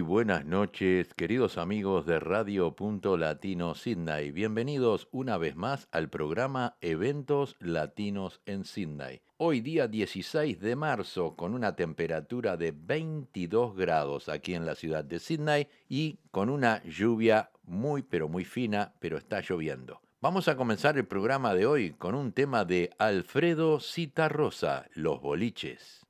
Buenas 0.00 0.44
noches, 0.44 1.12
queridos 1.14 1.58
amigos 1.58 2.06
de 2.06 2.20
Radio 2.20 2.74
Punto 2.76 3.16
Latino 3.16 3.74
Sydney. 3.74 4.30
Bienvenidos 4.30 5.08
una 5.12 5.38
vez 5.38 5.56
más 5.56 5.88
al 5.92 6.08
programa 6.08 6.76
Eventos 6.80 7.56
Latinos 7.58 8.40
en 8.46 8.64
Sydney. 8.64 9.22
Hoy 9.36 9.60
día 9.60 9.88
16 9.88 10.60
de 10.60 10.76
marzo 10.76 11.36
con 11.36 11.54
una 11.54 11.74
temperatura 11.74 12.56
de 12.56 12.72
22 12.72 13.76
grados 13.76 14.28
aquí 14.28 14.54
en 14.54 14.66
la 14.66 14.74
ciudad 14.74 15.04
de 15.04 15.18
Sydney 15.18 15.68
y 15.88 16.18
con 16.30 16.50
una 16.50 16.82
lluvia 16.84 17.50
muy 17.64 18.02
pero 18.02 18.28
muy 18.28 18.44
fina, 18.44 18.94
pero 19.00 19.18
está 19.18 19.40
lloviendo. 19.40 20.00
Vamos 20.20 20.48
a 20.48 20.56
comenzar 20.56 20.96
el 20.96 21.06
programa 21.06 21.54
de 21.54 21.66
hoy 21.66 21.92
con 21.92 22.14
un 22.14 22.32
tema 22.32 22.64
de 22.64 22.90
Alfredo 22.98 23.80
Citarrosa, 23.80 24.86
Los 24.94 25.20
Boliches. 25.20 26.06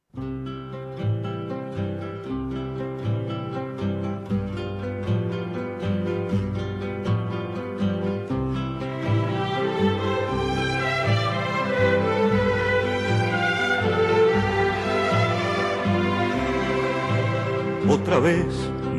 Otra 17.88 18.18
vez 18.18 18.44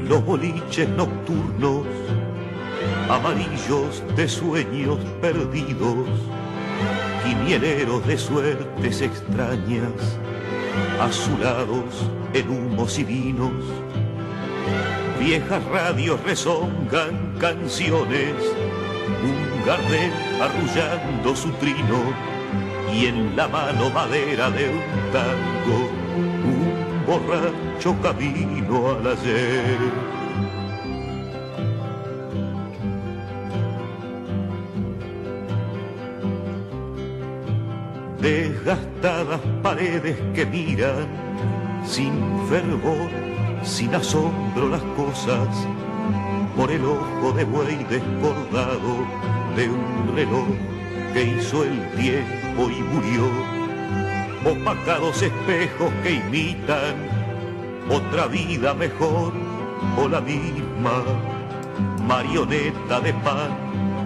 los 0.07 0.25
boliches 0.25 0.89
nocturnos, 0.89 1.85
amarillos 3.07 4.01
de 4.15 4.27
sueños 4.27 4.97
perdidos, 5.21 6.07
quinieleros 7.23 8.07
de 8.07 8.17
suertes 8.17 9.01
extrañas, 9.01 10.17
azulados 10.99 12.09
en 12.33 12.49
humos 12.49 12.97
y 12.97 13.03
vinos. 13.03 13.63
Viejas 15.19 15.63
radios 15.65 16.19
rezongan 16.23 17.35
canciones, 17.37 18.33
un 19.23 19.65
gardel 19.67 20.11
arrullando 20.41 21.35
su 21.35 21.51
trino 21.53 22.01
y 22.91 23.05
en 23.05 23.35
la 23.35 23.47
mano 23.47 23.91
madera 23.91 24.49
de 24.49 24.67
un 24.67 25.11
tango 25.11 25.98
borracho 27.09 27.95
camino 28.03 28.92
al 28.92 29.08
ayer. 29.08 29.80
Desgastadas 38.21 39.42
paredes 39.64 40.17
que 40.36 40.45
miran 40.45 41.08
sin 41.83 42.14
fervor, 42.47 43.09
sin 43.64 43.95
asombro 43.95 44.70
las 44.70 44.83
cosas, 44.95 45.47
por 46.55 46.70
el 46.70 46.86
ojo 46.86 47.31
de 47.31 47.43
buey 47.43 47.83
desbordado 47.89 48.93
de 49.55 49.67
un 49.67 50.15
reloj 50.15 50.47
que 51.14 51.23
hizo 51.23 51.64
el 51.64 51.91
tiempo 51.95 52.70
y 52.70 52.83
murió 52.83 53.48
opacados 54.45 55.22
espejos 55.22 55.92
que 56.04 56.11
imitan 56.14 56.95
otra 57.89 58.27
vida 58.27 58.73
mejor 58.73 59.33
o 59.98 60.08
la 60.08 60.22
misma 60.22 61.04
marioneta 62.08 63.00
de 63.02 63.14
pan 63.14 63.52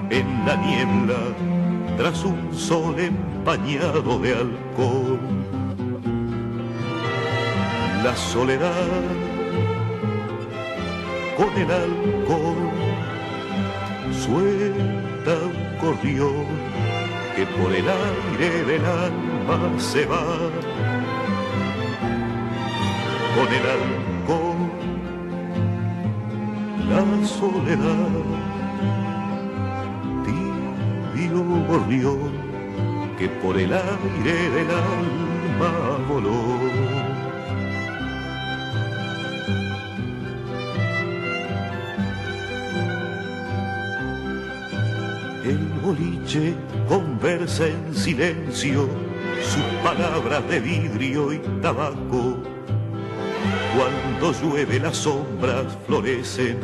en 0.10 0.46
la 0.46 0.56
niebla 0.56 1.20
tras 1.98 2.24
un 2.24 2.54
sol 2.54 2.96
empañado 3.00 4.20
de 4.20 4.34
alcohol. 4.34 5.20
La 8.04 8.16
soledad 8.16 8.90
con 11.38 11.50
el 11.58 11.72
alcohol 11.72 12.72
suelta 14.12 15.34
un 15.46 15.78
corrión 15.80 16.46
que 17.36 17.46
por 17.46 17.72
el 17.72 17.86
aire 17.88 18.64
del 18.66 18.86
alma 18.86 19.33
se 19.78 20.06
va. 20.06 20.24
Con 23.36 23.48
el 23.48 23.66
alcohol, 23.78 24.62
la 26.90 27.28
soledad, 27.28 28.14
tibio 30.26 31.44
gorrión 31.68 32.32
que 33.18 33.28
por 33.28 33.58
el 33.58 33.74
aire 33.74 34.50
del 34.56 34.70
alma 34.70 35.72
voló. 36.08 36.94
El 45.44 45.58
boliche 45.84 46.56
conversa 46.88 47.68
en 47.68 47.94
silencio 47.94 49.13
sus 49.54 49.64
palabras 49.84 50.48
de 50.50 50.60
vidrio 50.60 51.32
y 51.32 51.38
tabaco. 51.62 52.38
Cuando 53.76 54.34
llueve 54.42 54.80
las 54.80 54.98
sombras 54.98 55.78
florecen 55.86 56.58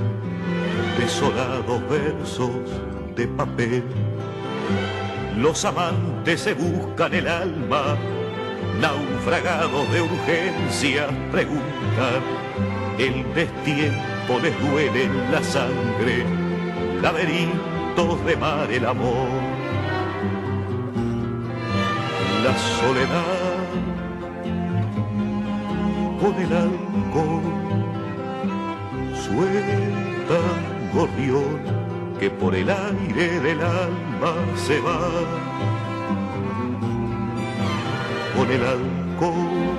desolados 0.97 1.81
versos 1.88 2.50
de 3.16 3.27
papel. 3.27 3.83
Los 5.38 5.66
amantes 5.66 6.41
se 6.41 6.53
buscan 6.53 7.13
el 7.13 7.27
alma, 7.27 7.95
naufragados 8.81 9.91
de 9.91 10.01
urgencia 10.01 11.07
preguntan. 11.31 12.21
El 12.97 13.23
destiempo 13.35 14.39
les 14.41 14.59
duele 14.61 15.07
la 15.31 15.44
sangre, 15.44 16.25
laberintos 17.01 18.25
de 18.25 18.35
mar 18.35 18.71
el 18.71 18.85
amor 18.85 19.38
la 22.49 22.57
soledad 22.57 23.67
con 26.21 26.33
el 26.45 26.51
alcohol 26.65 27.47
suelta 29.23 30.39
gorrión 30.94 31.59
que 32.19 32.29
por 32.31 32.56
el 32.56 32.69
aire 32.69 33.39
del 33.39 33.62
alma 33.62 34.33
se 34.65 34.79
va. 34.81 35.00
Con 38.35 38.47
el 38.56 38.63
alcohol 38.75 39.77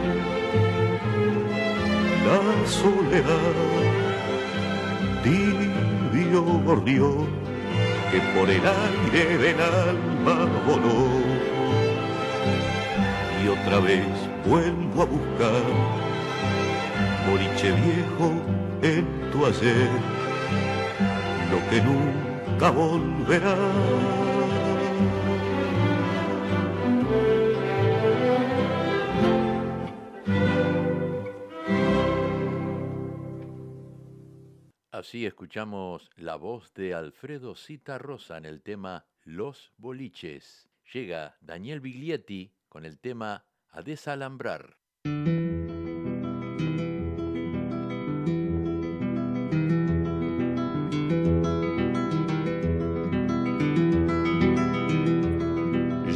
la 2.29 2.43
soledad 2.81 3.57
tibio 5.25 6.43
gorrión 6.67 7.27
que 8.11 8.21
por 8.35 8.49
el 8.49 8.65
aire 8.85 9.39
del 9.39 9.61
alma 9.61 10.37
voló 10.67 11.50
y 13.43 13.49
otra 13.49 13.81
vez 13.81 14.07
vuelvo 14.47 15.03
a 15.03 15.05
buscar 15.05 15.63
boliche 17.31 17.73
viejo 17.73 18.33
en 18.83 19.31
tu 19.31 19.47
ayer, 19.47 19.91
lo 21.51 21.71
que 21.71 21.81
nunca 21.83 22.71
volverá. 22.71 23.57
Así 34.91 35.25
escuchamos 35.25 36.11
la 36.17 36.37
voz 36.37 36.75
de 36.75 36.93
Alfredo 36.93 37.55
Cita 37.55 37.97
Rosa 37.97 38.37
en 38.37 38.45
el 38.45 38.61
tema 38.61 39.07
Los 39.25 39.73
Boliches. 39.79 40.69
Llega 40.93 41.39
Daniel 41.41 41.81
Biglietti 41.81 42.53
con 42.71 42.87
el 42.87 42.99
tema 42.99 43.45
A 43.73 43.83
desalambrar. 43.83 44.79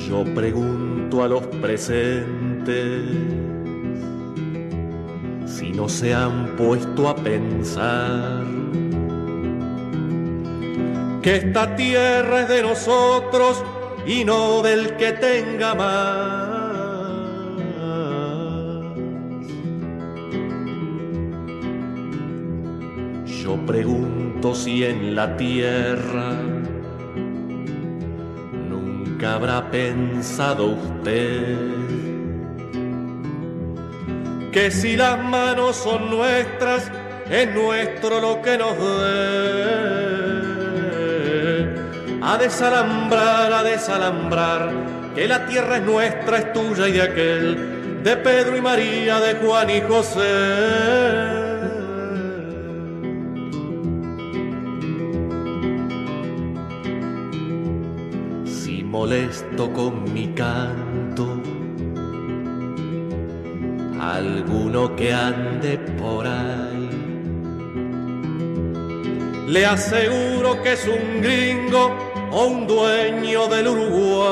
Yo 0.09 0.25
pregunto 0.35 1.25
a 1.25 1.29
los 1.29 1.45
presentes 1.61 3.03
si 5.47 5.73
no 5.73 5.89
se 5.89 6.15
han 6.15 6.55
puesto 6.56 7.09
a 7.09 7.17
pensar 7.17 8.45
que 11.21 11.37
esta 11.37 11.75
tierra 11.75 12.43
es 12.43 12.49
de 12.49 12.62
nosotros 12.62 13.65
y 14.06 14.25
no 14.25 14.62
del 14.62 14.97
que 14.97 15.12
tenga 15.12 15.75
más. 15.75 16.55
Yo 23.27 23.56
pregunto 23.67 24.55
si 24.55 24.85
en 24.85 25.15
la 25.15 25.37
tierra 25.37 26.33
nunca 28.69 29.35
habrá 29.35 29.71
pensado 29.71 30.67
usted 30.67 31.75
que 34.55 34.71
si 34.71 34.97
las 34.97 35.23
manos 35.23 35.75
son 35.75 36.11
nuestras 36.11 36.91
es 37.29 37.53
nuestro 37.53 38.21
lo 38.21 38.41
que 38.41 38.56
nos 38.56 38.79
dé. 38.79 40.04
A 42.26 42.38
desalambrar, 42.38 43.53
a 43.53 43.62
desalambrar, 43.62 44.71
que 45.15 45.29
la 45.29 45.47
tierra 45.47 45.76
es 45.76 45.82
nuestra, 45.82 46.38
es 46.38 46.53
tuya 46.53 46.88
y 46.88 46.93
de 46.93 47.03
aquel, 47.03 48.03
de 48.03 48.17
Pedro 48.17 48.56
y 48.56 48.61
María, 48.61 49.21
de 49.21 49.35
Juan 49.35 49.71
y 49.71 49.81
José. 49.82 51.44
molesto 58.94 59.73
con 59.73 60.12
mi 60.15 60.29
canto. 60.29 61.27
Alguno 64.00 64.94
que 64.94 65.12
ande 65.12 65.79
por 65.99 66.25
ahí. 66.27 66.88
Le 69.49 69.67
aseguro 69.67 70.62
que 70.62 70.75
es 70.75 70.87
un 70.87 71.20
gringo 71.20 72.04
o 72.34 72.46
un 72.46 72.66
dueño 72.66 73.46
del 73.46 73.69
Uruguay. 73.69 74.25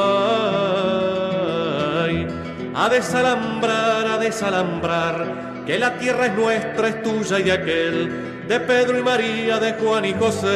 A 2.75 2.89
desalambrar, 2.89 4.07
a 4.07 4.19
desalambrar, 4.19 5.63
que 5.65 5.79
la 5.79 5.97
tierra 5.99 6.27
es 6.27 6.35
nuestra, 6.35 6.89
es 6.89 7.01
tuya 7.03 7.39
y 7.39 7.45
de 7.45 7.53
aquel, 7.53 8.45
de 8.49 8.59
Pedro 8.61 8.99
y 8.99 9.03
María, 9.03 9.61
de 9.61 9.75
Juan 9.75 10.05
y 10.05 10.15
José. 10.15 10.49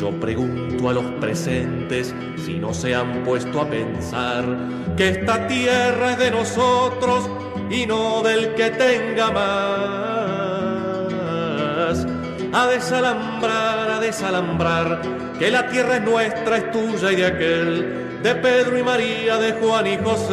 Yo 0.00 0.10
pregunto 0.20 0.90
a 0.90 0.92
los 0.92 1.04
presentes 1.20 2.12
si 2.44 2.58
no 2.58 2.74
se 2.74 2.92
han 2.94 3.22
puesto 3.22 3.60
a 3.60 3.70
pensar 3.70 4.44
que 4.96 5.10
esta 5.10 5.46
tierra 5.46 6.12
es 6.12 6.18
de 6.18 6.30
nosotros 6.32 7.30
y 7.70 7.86
no 7.86 8.22
del 8.22 8.54
que 8.54 8.70
tenga 8.70 9.30
más. 9.30 10.15
A 12.58 12.66
desalambrar, 12.68 13.90
a 13.90 14.00
desalambrar, 14.00 15.02
que 15.38 15.50
la 15.50 15.68
tierra 15.68 15.96
es 15.96 16.02
nuestra, 16.02 16.56
es 16.56 16.70
tuya 16.72 17.12
y 17.12 17.16
de 17.16 17.26
aquel, 17.26 18.22
de 18.22 18.34
Pedro 18.36 18.78
y 18.78 18.82
María, 18.82 19.36
de 19.36 19.52
Juan 19.52 19.86
y 19.86 19.98
José. 19.98 20.32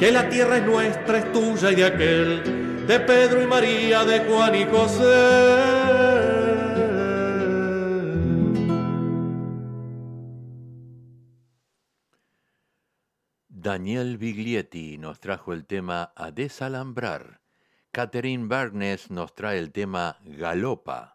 Que 0.00 0.10
la 0.10 0.26
tierra 0.30 0.56
es 0.56 0.64
nuestra, 0.64 1.18
es 1.18 1.30
tuya 1.32 1.72
y 1.72 1.74
de 1.74 1.84
aquel, 1.84 2.86
de 2.86 3.00
Pedro 3.00 3.42
y 3.42 3.46
María, 3.46 4.04
de 4.06 4.20
Juan 4.20 4.54
y 4.54 4.64
José. 4.64 6.24
Daniel 13.50 14.16
Biglietti 14.16 14.96
nos 14.96 15.20
trajo 15.20 15.52
el 15.52 15.66
tema 15.66 16.14
A 16.16 16.30
desalambrar. 16.30 17.43
Catherine 17.94 18.48
Barnes 18.48 19.08
nos 19.08 19.36
trae 19.36 19.56
el 19.56 19.70
tema 19.70 20.18
Galopa. 20.24 21.13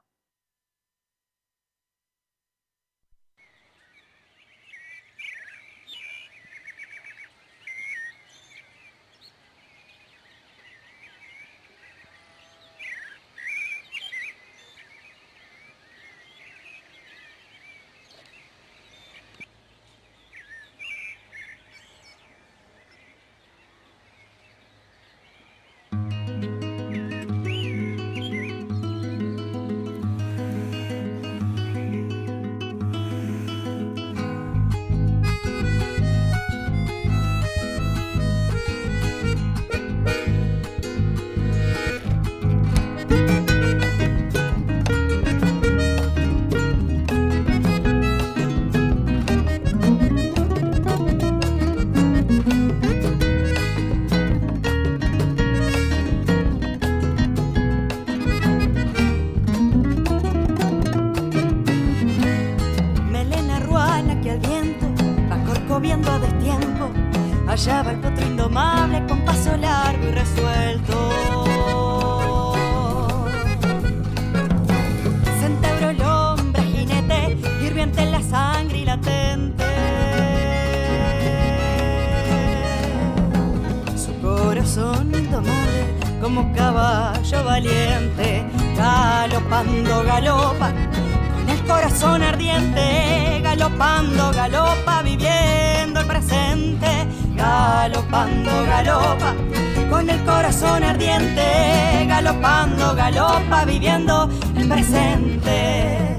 corazón 100.59 100.83
ardiente, 100.83 102.05
galopando, 102.07 102.93
galopa, 102.93 103.63
viviendo 103.65 104.29
el 104.57 104.67
presente. 104.67 106.18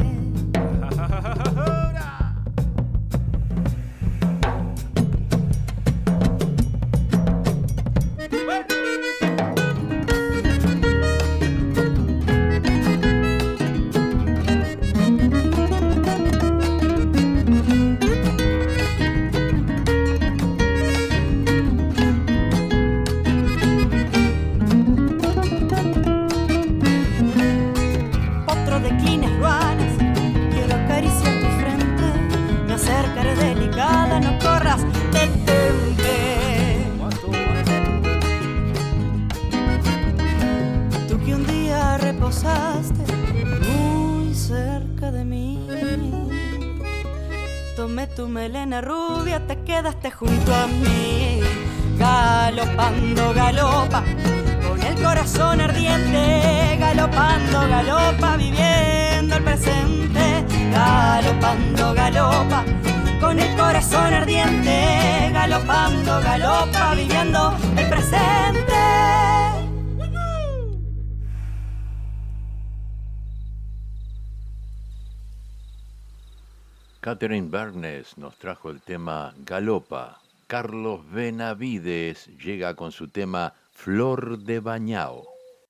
Catherine 77.00 77.48
Bernes 77.48 78.18
nos 78.18 78.36
trajo 78.36 78.70
el 78.70 78.82
tema 78.82 79.34
Galopa. 79.38 80.20
Carlos 80.46 81.00
Benavides 81.10 82.26
llega 82.38 82.74
con 82.74 82.92
su 82.92 83.08
tema 83.08 83.54
Flor 83.72 84.38
de 84.38 84.60
Bañao. 84.60 85.26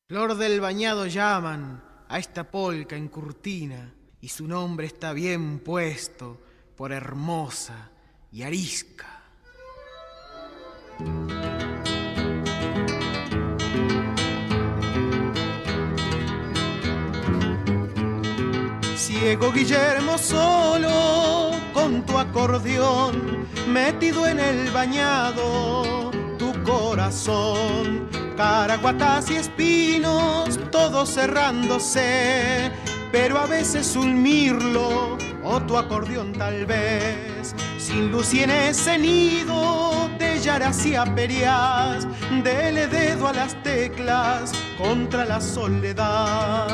Flor 0.08 0.36
del 0.36 0.60
Bañado 0.60 1.06
llaman 1.06 1.82
a 2.08 2.18
esta 2.18 2.50
polca 2.50 2.96
en 2.96 3.08
Curtina 3.08 3.94
y 4.20 4.28
su 4.28 4.48
nombre 4.48 4.86
está 4.86 5.12
bien 5.12 5.60
puesto 5.60 6.40
por 6.76 6.92
hermosa 6.92 7.90
y 8.32 8.42
arisca. 8.42 9.19
Ciego 18.96 19.52
Guillermo 19.52 20.18
solo 20.18 21.50
con 21.72 22.04
tu 22.06 22.18
acordeón 22.18 23.46
metido 23.68 24.26
en 24.26 24.40
el 24.40 24.70
bañado 24.70 26.10
tu 26.38 26.52
corazón. 26.64 28.08
Caraguatas 28.36 29.30
y 29.30 29.36
espinos 29.36 30.58
todos 30.70 31.12
cerrándose 31.14 32.72
pero 33.12 33.38
a 33.38 33.46
veces 33.46 33.96
un 33.96 34.22
mirlo 34.22 35.18
o 35.42 35.60
tu 35.62 35.76
acordeón 35.76 36.32
tal 36.32 36.66
vez. 36.66 37.54
Sin 37.78 38.10
luz 38.10 38.32
y 38.34 38.42
en 38.42 38.50
ese 38.50 38.98
nido 38.98 39.89
de 40.40 40.46
yaras 40.46 40.86
y 40.86 40.94
aperias 40.94 42.06
dele 42.42 42.86
dedo 42.86 43.28
a 43.28 43.32
las 43.32 43.54
teclas 43.62 44.52
contra 44.78 45.24
la 45.24 45.40
soledad 45.40 46.68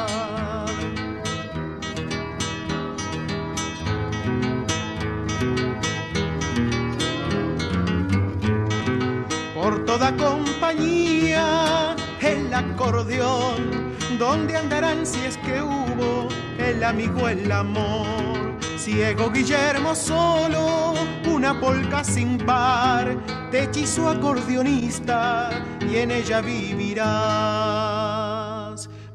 por 9.54 9.84
toda 9.84 10.16
compañía 10.16 11.96
el 12.20 12.52
acordeón, 12.54 13.94
¿dónde 14.18 14.56
andarán 14.56 15.06
si 15.06 15.24
es 15.24 15.36
que 15.38 15.62
hubo 15.62 16.28
el 16.58 16.82
amigo, 16.82 17.28
el 17.28 17.50
amor? 17.52 18.45
Ciego 18.86 19.26
Guillermo 19.32 19.96
solo, 19.96 20.94
una 21.28 21.58
polca 21.58 22.04
sin 22.04 22.38
par, 22.38 23.16
te 23.50 23.64
hechizo 23.64 24.08
acordeonista 24.08 25.50
y 25.80 25.96
en 25.96 26.12
ella 26.12 26.40
vivirás. 26.40 26.86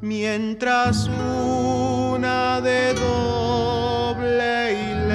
Mientras 0.01 1.07
una 1.07 2.59
de 2.59 2.93
doble 2.95 4.73
hilera 4.73 5.13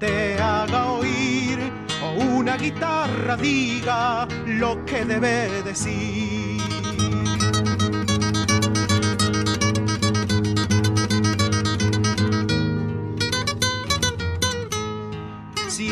te 0.00 0.36
haga 0.42 0.86
oír 0.90 1.70
o 2.02 2.14
una 2.20 2.56
guitarra 2.56 3.36
diga 3.36 4.26
lo 4.44 4.84
que 4.84 5.04
debe 5.04 5.62
decir. 5.62 6.23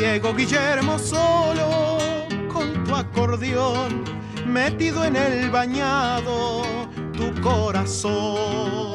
Ciego 0.02 0.34
Guillermo 0.34 0.98
solo 0.98 2.26
con 2.52 2.82
tu 2.82 2.92
acordeón 2.92 4.02
metido 4.44 5.04
en 5.04 5.14
el 5.14 5.48
bañado 5.48 6.64
tu 7.12 7.40
corazón. 7.40 8.94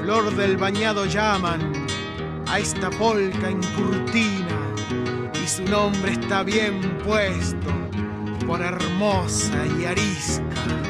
Flor 0.00 0.34
del 0.34 0.56
bañado 0.56 1.04
llaman 1.04 1.70
a 2.48 2.60
esta 2.60 2.88
polca 2.88 3.50
en 3.50 3.60
cortina 3.76 4.58
y 5.34 5.46
su 5.46 5.64
nombre 5.64 6.12
está 6.12 6.44
bien 6.44 6.80
puesto 7.04 7.68
por 8.46 8.62
hermosa 8.62 9.66
y 9.78 9.84
arisca. 9.84 10.81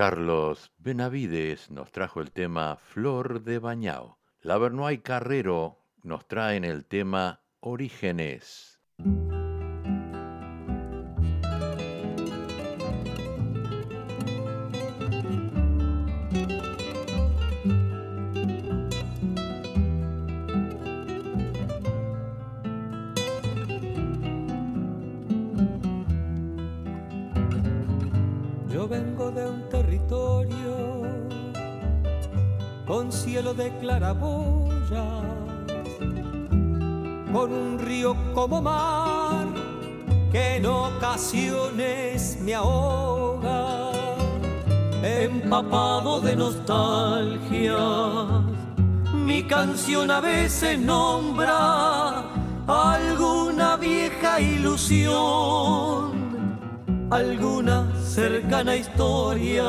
Carlos 0.00 0.72
Benavides 0.78 1.70
nos 1.70 1.92
trajo 1.92 2.22
el 2.22 2.32
tema 2.32 2.76
Flor 2.76 3.42
de 3.42 3.58
Bañao. 3.58 4.18
La 4.40 4.56
Bernoy 4.56 5.02
Carrero 5.02 5.76
nos 6.02 6.26
traen 6.26 6.64
el 6.64 6.86
tema 6.86 7.42
Orígenes. 7.60 8.80
De 33.54 33.70
claraboyas, 33.78 35.24
con 37.32 37.52
un 37.52 37.78
río 37.78 38.16
como 38.34 38.60
mar 38.62 39.46
que 40.32 40.56
en 40.56 40.66
ocasiones 40.66 42.38
me 42.42 42.54
ahoga, 42.54 43.92
empapado 45.02 46.20
de 46.20 46.36
nostalgia. 46.36 47.76
Mi 49.12 49.42
canción 49.44 50.10
a 50.10 50.20
veces 50.20 50.78
nombra 50.78 52.24
alguna 52.66 53.76
vieja 53.76 54.40
ilusión 54.40 56.20
alguna 57.10 57.92
cercana 57.96 58.76
historia. 58.76 59.64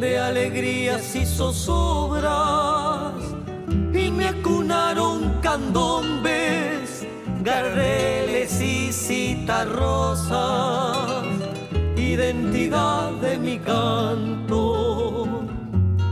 De 0.00 0.18
alegrías 0.18 1.14
y 1.16 1.24
zozobras 1.24 3.14
y 3.94 4.10
me 4.10 4.28
acunaron 4.28 5.38
candombes, 5.40 7.06
garreles 7.42 8.60
y 8.60 8.92
citarrosas, 8.92 10.36
identidad 11.96 13.12
de 13.22 13.38
mi 13.38 13.58
canto, 13.58 15.46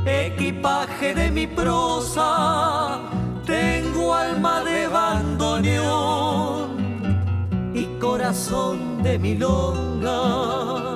equipaje 0.07 1.15
de 1.15 1.31
mi 1.31 1.47
prosa, 1.47 3.01
tengo 3.45 4.15
alma 4.15 4.65
de 4.65 4.89
bandoneón 4.89 6.09
y 7.75 7.85
corazón 8.01 9.03
de 9.03 9.19
milonga. 9.19 10.88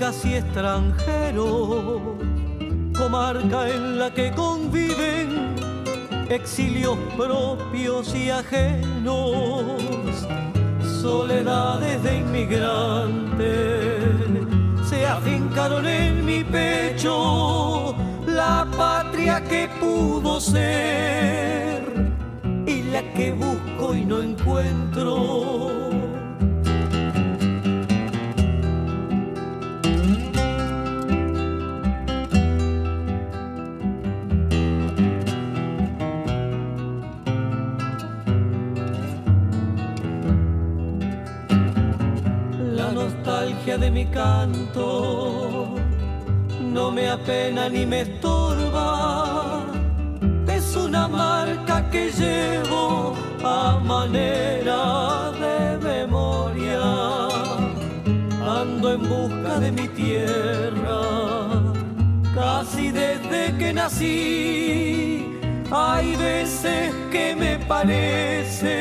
Casi 0.00 0.34
extranjero, 0.34 2.16
comarca 2.96 3.68
en 3.68 3.98
la 3.98 4.10
que 4.14 4.30
conviven 4.30 5.54
exilios 6.30 6.96
propios 7.18 8.14
y 8.14 8.30
ajenos, 8.30 9.62
soledades 11.02 12.02
de 12.02 12.16
inmigrantes, 12.16 13.44
se 14.88 15.06
afincaron 15.06 15.86
en 15.86 16.24
mi 16.24 16.44
pecho 16.44 17.94
la 18.26 18.66
patria 18.78 19.44
que 19.44 19.68
pudo 19.78 20.40
ser 20.40 21.84
y 22.66 22.84
la 22.84 23.02
que 23.12 23.32
busco 23.32 23.94
y 23.94 24.06
no 24.06 24.22
encuentro. 24.22 25.89
Apena 47.22 47.68
ni 47.68 47.86
me 47.86 48.00
estorba. 48.02 49.64
Es 50.48 50.76
una 50.76 51.08
marca 51.08 51.88
que 51.90 52.10
llevo 52.10 53.14
a 53.44 53.78
manera 53.84 55.32
de 55.44 55.78
memoria. 55.92 56.82
Ando 58.60 58.92
en 58.92 59.02
busca 59.08 59.60
de 59.60 59.70
mi 59.72 59.88
tierra, 59.88 61.00
casi 62.34 62.90
desde 62.90 63.56
que 63.58 63.72
nací. 63.72 65.26
Hay 65.70 66.16
veces 66.16 66.92
que 67.12 67.36
me 67.36 67.58
parece 67.66 68.74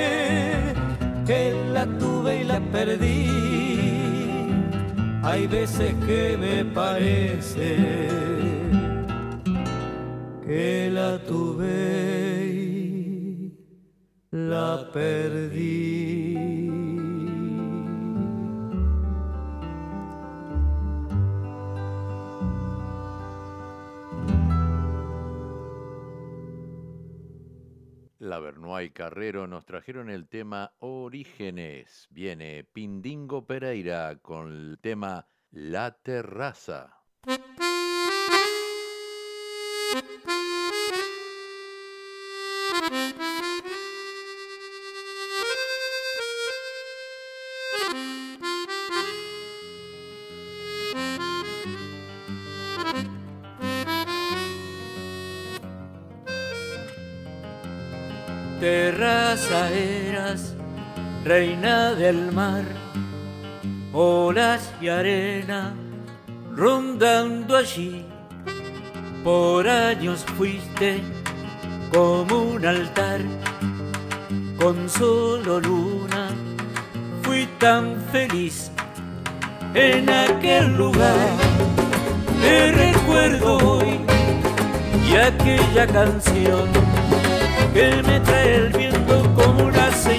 que 1.27 1.53
la 1.73 1.85
tuve 1.85 2.41
y 2.41 2.43
la 2.45 2.59
perdí 2.71 3.58
hay 5.29 5.45
veces 5.45 5.93
que 6.07 6.35
me 6.37 6.65
parece 6.65 7.77
que 10.43 10.89
la 10.91 11.19
tuve 11.19 12.47
y 12.47 13.53
la 14.31 14.89
perdí. 14.91 15.88
La 28.19 28.41
y 28.83 28.89
Carrero 28.89 29.47
nos 29.47 29.65
trajeron 29.65 30.09
el 30.09 30.27
tema 30.27 30.73
Orígenes. 30.79 32.05
Viene 32.11 32.65
Pindingo 32.65 33.47
Pereira 33.47 34.17
con 34.17 34.51
el 34.51 34.77
tema 34.77 35.25
La 35.51 35.91
terraza 36.01 36.98
reina 61.29 61.93
del 61.93 62.31
mar, 62.31 62.63
olas 63.93 64.73
y 64.81 64.87
arena 64.87 65.75
rondando 66.55 67.55
allí. 67.55 68.03
Por 69.23 69.67
años 69.67 70.25
fuiste 70.35 71.01
como 71.93 72.35
un 72.53 72.65
altar, 72.65 73.21
con 74.57 74.89
solo 74.89 75.59
luna 75.59 76.29
fui 77.21 77.47
tan 77.59 78.01
feliz 78.11 78.71
en 79.75 80.09
aquel 80.09 80.75
lugar. 80.77 81.29
Te 82.41 82.71
recuerdo 82.71 83.57
hoy 83.57 83.99
y 85.07 85.15
aquella 85.15 85.85
canción 85.85 86.67
que 87.75 88.01
me 88.01 88.19
trae 88.21 88.55
el 88.55 88.69
viento 88.69 89.15
como 89.35 89.65
una 89.65 89.91
señal 89.91 90.18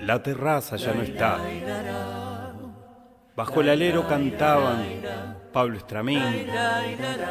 La 0.00 0.20
terraza 0.24 0.74
ya 0.74 0.92
no 0.92 1.02
está. 1.02 1.38
Bajo 3.36 3.60
el 3.60 3.68
alero 3.68 4.08
cantaban 4.08 4.84
Pablo 5.52 5.76
Estramín, 5.76 6.48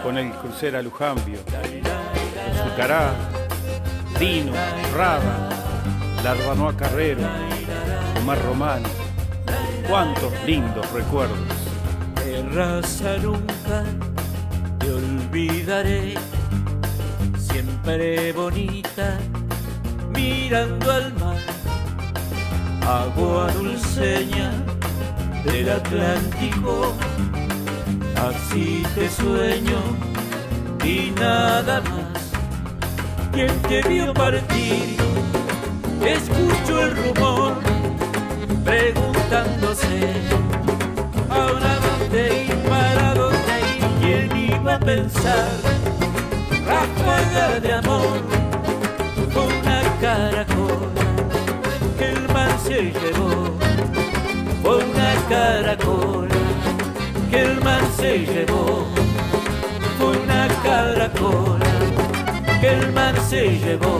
con 0.02 0.18
el 0.18 0.32
crucero 0.32 0.82
Lujambio, 0.82 1.40
Zucará, 2.64 3.12
Dino, 4.18 4.54
Rada, 4.96 5.50
Larbanoa 6.24 6.78
Carrero, 6.78 7.20
Omar 8.22 8.42
Román, 8.46 8.84
cuántos 9.90 10.32
lindos 10.46 10.90
recuerdos. 10.94 11.59
Raza 12.54 13.18
nunca 13.18 13.84
te 14.80 14.92
olvidaré, 14.92 16.16
siempre 17.38 18.32
bonita, 18.34 19.18
mirando 20.10 20.92
al 20.92 21.14
mar, 21.16 21.38
agua 22.86 23.52
dulceña 23.52 24.52
del 25.44 25.70
Atlántico. 25.70 26.94
Así 28.16 28.84
te 28.96 29.10
sueño 29.10 29.80
y 30.84 31.12
nada 31.12 31.82
más. 31.82 32.32
Quien 33.32 33.62
te 33.62 33.82
vio 33.88 34.14
partir, 34.14 34.98
escucho 36.06 36.82
el 36.82 36.98
rumor 36.98 37.54
preguntándose 38.66 40.14
ahora 41.30 41.89
dónde 42.10 42.44
ir, 42.44 42.56
para 42.70 43.14
dónde 43.14 43.60
ir, 43.78 44.30
quién 44.30 44.38
iba 44.54 44.76
a 44.76 44.80
pensar, 44.80 45.48
ráfaga 46.66 47.60
de 47.60 47.74
amor, 47.74 48.20
una 49.36 49.82
caracola 50.02 51.06
que 51.98 52.06
el 52.10 52.28
mar 52.34 52.52
se 52.64 52.82
llevó, 52.92 53.52
fue 54.64 54.76
una 54.78 55.14
caracola 55.30 56.36
que 57.30 57.42
el 57.42 57.62
mar 57.62 57.82
se 57.96 58.20
llevó. 58.20 58.86
Fue 60.00 60.18
una 60.18 60.48
caracola 60.64 61.66
que 62.62 62.70
el 62.70 62.92
mar 62.94 63.14
se 63.30 63.60
llevó. 63.60 64.00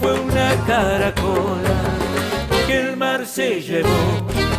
Fue 0.00 0.20
una 0.20 0.54
caracola 0.66 1.76
que 2.66 2.80
el 2.80 2.96
mar 2.96 3.24
se 3.24 3.60
llevó. 3.62 4.55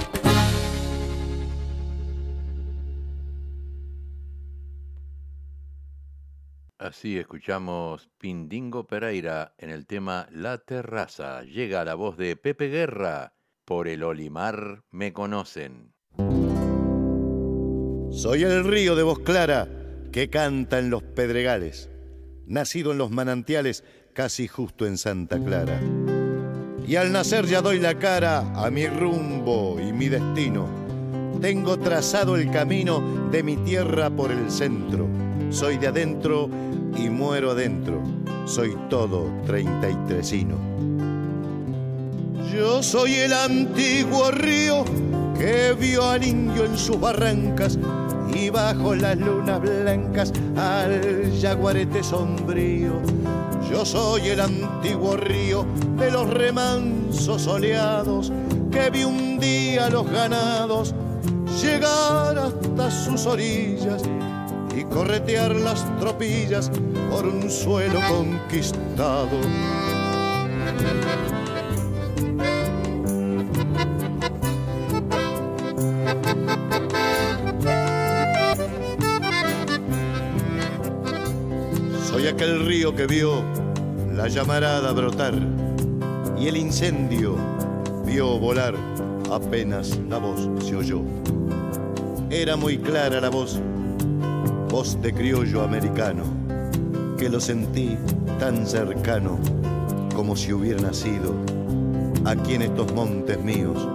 Así 6.98 7.20
escuchamos 7.20 8.10
Pindingo 8.18 8.88
Pereira 8.88 9.54
en 9.60 9.70
el 9.70 9.86
tema 9.86 10.28
La 10.32 10.58
Terraza. 10.58 11.44
Llega 11.44 11.86
la 11.86 11.94
voz 11.94 12.18
de 12.18 12.36
Pepe 12.36 12.70
Guerra. 12.70 13.36
Por 13.66 13.88
el 13.88 14.02
Olimar 14.02 14.82
me 14.90 15.14
conocen. 15.14 15.94
Soy 18.10 18.42
el 18.42 18.64
río 18.64 18.96
de 18.96 19.04
voz 19.04 19.20
clara 19.20 19.68
que 20.12 20.32
canta 20.32 20.80
en 20.80 20.90
los 20.90 21.04
pedregales, 21.04 21.92
nacido 22.48 22.94
en 22.94 22.98
los 22.98 23.12
manantiales 23.12 23.84
casi 24.16 24.48
justo 24.48 24.88
en 24.88 24.98
Santa 24.98 25.38
Clara. 25.38 25.80
Y 26.88 26.96
al 26.96 27.12
nacer 27.12 27.46
ya 27.46 27.62
doy 27.62 27.80
la 27.80 28.00
cara 28.00 28.40
a 28.56 28.72
mi 28.72 28.88
rumbo 28.88 29.80
y 29.80 29.94
mi 29.94 30.10
destino. 30.10 30.68
Tengo 31.42 31.78
trazado 31.78 32.36
el 32.36 32.50
camino 32.50 33.30
de 33.30 33.44
mi 33.44 33.56
tierra 33.58 34.10
por 34.10 34.32
el 34.32 34.50
centro. 34.50 35.08
Soy 35.52 35.78
de 35.78 35.88
adentro 35.88 36.50
y 36.96 37.10
muero 37.10 37.52
adentro. 37.52 38.02
Soy 38.46 38.76
todo 38.90 39.30
treinta 39.46 39.90
y 39.90 39.96
tresino. 40.08 40.56
Yo 42.54 42.82
soy 42.82 43.16
el 43.16 43.34
antiguo 43.34 44.32
río 44.32 44.86
que 45.38 45.76
vio 45.80 46.10
al 46.10 46.26
indio 46.26 46.66
en 46.66 46.78
sus 46.78 47.00
barrancas 47.00 47.78
y 48.34 48.50
bajo 48.50 48.96
las 48.96 49.18
lunas 49.18 49.62
blancas 49.62 50.32
al 50.56 51.32
jaguarete 51.42 52.04
sombrío. 52.04 52.94
Yo 53.70 53.86
soy 53.86 54.30
el 54.30 54.40
antiguo 54.40 55.18
río 55.18 55.66
de 55.98 56.10
los 56.10 56.30
remansos 56.30 57.42
soleados 57.42 58.32
que 58.72 58.90
vi 58.90 59.04
un 59.04 59.40
día 59.40 59.90
los 59.90 60.10
ganados 60.10 60.96
llegar 61.62 62.38
hasta 62.38 62.92
sus 62.92 63.26
orillas 63.26 64.04
y 64.78 64.84
corretear 64.86 65.56
las 65.56 65.84
tropillas 66.00 66.72
por 67.10 67.26
un 67.26 67.50
suelo 67.50 68.00
conquistado. 68.08 69.40
aquel 82.38 82.66
río 82.66 82.94
que 82.94 83.08
vio 83.08 83.42
la 84.14 84.28
llamarada 84.28 84.92
brotar 84.92 85.34
y 86.38 86.48
el 86.48 86.58
incendio 86.58 87.36
vio 88.06 88.38
volar 88.38 88.76
apenas 89.32 89.98
la 90.10 90.18
voz 90.18 90.48
se 90.64 90.76
oyó. 90.76 91.02
Era 92.30 92.56
muy 92.56 92.78
clara 92.78 93.22
la 93.22 93.30
voz, 93.30 93.60
voz 94.70 95.02
de 95.02 95.14
criollo 95.14 95.64
americano, 95.64 96.24
que 97.18 97.30
lo 97.30 97.40
sentí 97.40 97.98
tan 98.40 98.68
cercano 98.68 99.40
como 100.16 100.36
si 100.36 100.52
hubiera 100.54 100.82
nacido 100.82 101.34
aquí 102.26 102.56
en 102.56 102.64
estos 102.64 102.94
montes 102.94 103.40
míos, 103.42 103.88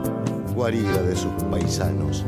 guarida 0.55 1.03
de 1.03 1.15
sus 1.15 1.33
paisanos. 1.51 2.25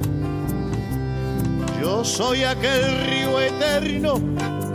Yo 1.81 2.05
soy 2.05 2.45
aquel 2.45 3.07
río 3.07 3.41
eterno 3.41 4.15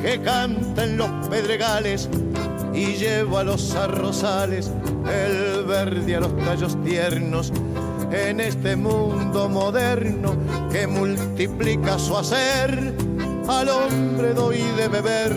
que 0.01 0.19
canta 0.21 0.83
en 0.83 0.97
los 0.97 1.09
pedregales 1.27 2.09
y 2.73 2.93
lleva 2.93 3.41
a 3.41 3.43
los 3.43 3.75
arrozales 3.75 4.71
el 5.05 5.65
verde 5.65 6.15
a 6.15 6.21
los 6.21 6.35
tallos 6.37 6.81
tiernos 6.83 7.51
en 8.11 8.39
este 8.39 8.75
mundo 8.75 9.49
moderno 9.49 10.35
que 10.71 10.87
multiplica 10.87 11.99
su 11.99 12.17
hacer. 12.17 13.08
Al 13.49 13.67
hombre 13.67 14.35
doy 14.35 14.59
de 14.77 14.87
beber 14.87 15.35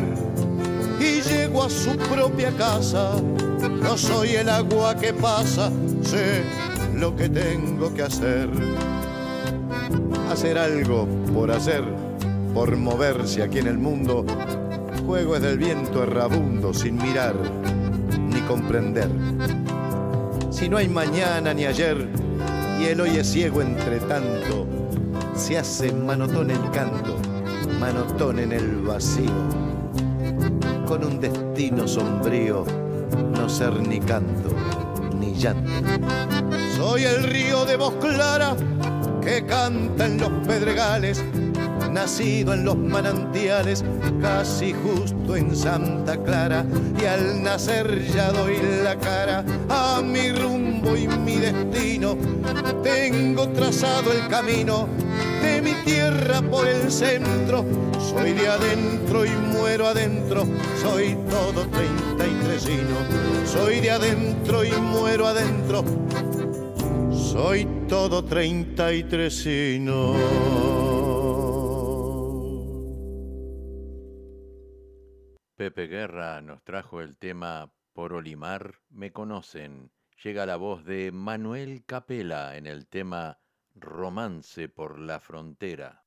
y 1.01 1.22
llego 1.22 1.62
a 1.62 1.70
su 1.70 1.96
propia 1.96 2.51
casa. 2.59 3.14
No 3.83 3.96
soy 3.96 4.33
el 4.37 4.51
agua 4.51 4.94
que 4.94 5.14
pasa, 5.14 5.72
sé 6.03 6.42
lo 6.94 7.16
que 7.16 7.31
tengo 7.31 7.94
que 7.94 8.03
hacer. 8.03 8.51
Hacer 10.31 10.59
algo 10.59 11.09
por 11.33 11.51
hacer, 11.51 11.85
por 12.53 12.77
moverse 12.77 13.44
aquí 13.44 13.61
en 13.61 13.68
el 13.68 13.79
mundo. 13.79 14.27
Juego 15.07 15.37
es 15.37 15.42
del 15.42 15.57
viento 15.57 16.03
errabundo 16.03 16.75
sin 16.75 16.98
mirar 16.98 17.35
ni 18.18 18.40
comprender. 18.42 19.09
Si 20.51 20.68
no 20.68 20.77
hay 20.77 20.88
mañana 20.88 21.55
ni 21.55 21.64
ayer 21.64 22.11
y 22.79 22.85
el 22.85 23.01
hoy 23.01 23.16
es 23.16 23.33
ciego 23.33 23.62
entre 23.62 24.01
tanto, 24.01 24.66
se 25.35 25.57
hace 25.57 25.92
manotón 25.92 26.51
el 26.51 26.70
canto, 26.72 27.16
manotón 27.83 28.38
en 28.38 28.53
el 28.53 28.77
vacío, 28.83 29.27
con 30.87 31.05
un 31.05 31.18
destino 31.18 31.88
sombrío, 31.88 32.64
no 33.33 33.49
ser 33.49 33.73
ni 33.81 33.99
canto 33.99 34.51
ni 35.18 35.35
llanto. 35.35 35.68
Soy 36.77 37.03
el 37.03 37.25
río 37.25 37.64
de 37.64 37.77
voz 37.77 37.95
clara 37.95 38.55
que 39.21 39.45
canta 39.45 40.07
en 40.07 40.18
los 40.18 40.31
pedregales, 40.47 41.25
nacido 41.93 42.55
en 42.55 42.65
los 42.65 42.77
manantiales, 42.77 43.85
casi 44.21 44.73
justo 44.73 45.37
en 45.37 45.55
Santa 45.55 46.17
Clara, 46.23 46.65
y 47.01 47.05
al 47.05 47.43
nacer 47.43 48.07
ya 48.13 48.33
doy 48.33 48.57
la 48.83 48.97
cara 48.97 49.45
a 49.69 50.01
mi 50.03 50.33
rumbo 50.33 50.97
y 50.97 51.07
mi 51.07 51.37
destino. 51.37 52.17
Tengo 52.83 53.49
trazado 53.49 54.13
el 54.13 54.27
camino 54.29 54.89
de 55.43 55.63
mi 55.63 55.73
tierra 55.85 56.41
por 56.43 56.67
el 56.67 56.91
centro, 56.91 57.65
soy 57.99 58.33
de 58.33 58.49
adentro 58.49 59.25
y 59.25 59.31
muero 59.31 59.87
adentro, 59.87 60.47
soy 60.83 61.17
todo 61.29 61.67
treinta 61.69 62.27
y 62.27 62.45
tresino, 62.45 62.97
soy 63.47 63.81
de 63.81 63.91
adentro 63.91 64.65
y 64.65 64.73
muero 64.73 65.27
adentro, 65.27 65.85
soy 67.13 67.67
todo 67.89 68.25
treinta 68.25 68.93
y 68.93 69.05
tresino. 69.05 70.82
Pepe 75.62 75.87
Guerra 75.87 76.42
nos 76.42 76.61
trajo 76.64 77.01
el 77.01 77.16
tema 77.16 77.72
Por 77.92 78.14
Olimar 78.14 78.81
me 78.90 79.12
conocen. 79.12 79.92
Llega 80.25 80.44
la 80.44 80.57
voz 80.57 80.85
de 80.85 81.12
Manuel 81.12 81.85
Capela 81.87 82.57
en 82.57 82.66
el 82.66 82.88
tema 82.88 83.38
Romance 83.77 84.68
por 84.68 84.98
la 84.98 85.20
Frontera. 85.20 86.03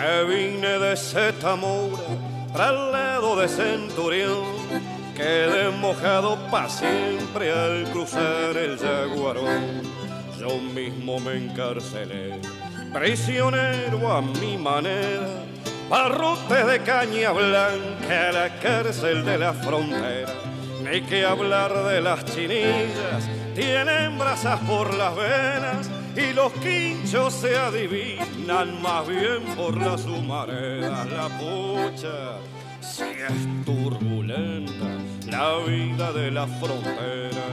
Me 0.00 0.24
vine 0.24 0.78
de 0.78 0.96
Zetamora, 0.96 2.04
lado 2.54 3.34
de 3.34 3.48
Centurión, 3.48 4.44
quedé 5.16 5.70
mojado 5.70 6.38
pa' 6.52 6.68
siempre 6.68 7.50
al 7.50 7.90
cruzar 7.90 8.56
el 8.56 8.78
Jaguarón. 8.78 9.82
Yo 10.38 10.56
mismo 10.58 11.18
me 11.18 11.38
encarcelé, 11.38 12.40
prisionero 12.92 14.12
a 14.12 14.22
mi 14.22 14.56
manera, 14.56 15.42
barrote 15.90 16.64
de 16.64 16.80
caña 16.84 17.32
blanca 17.32 18.28
a 18.28 18.32
la 18.32 18.60
cárcel 18.60 19.24
de 19.24 19.36
la 19.36 19.52
frontera. 19.52 20.32
Ni 20.84 21.00
que 21.00 21.24
hablar 21.24 21.74
de 21.74 22.00
las 22.00 22.24
chinillas, 22.24 23.28
tienen 23.56 24.16
brasas 24.16 24.60
por 24.60 24.94
las 24.94 25.16
venas 25.16 25.90
y 26.18 26.32
los 26.32 26.52
quinchos 26.54 27.32
se 27.32 27.56
adivinan 27.56 28.82
más 28.82 29.06
bien 29.06 29.42
por 29.56 29.76
las 29.76 30.04
humaredas. 30.04 31.06
La 31.10 31.28
pucha, 31.38 32.38
si 32.80 33.04
es 33.04 33.64
turbulenta 33.64 34.98
la 35.30 35.58
vida 35.58 36.12
de 36.12 36.30
la 36.30 36.46
frontera. 36.46 37.44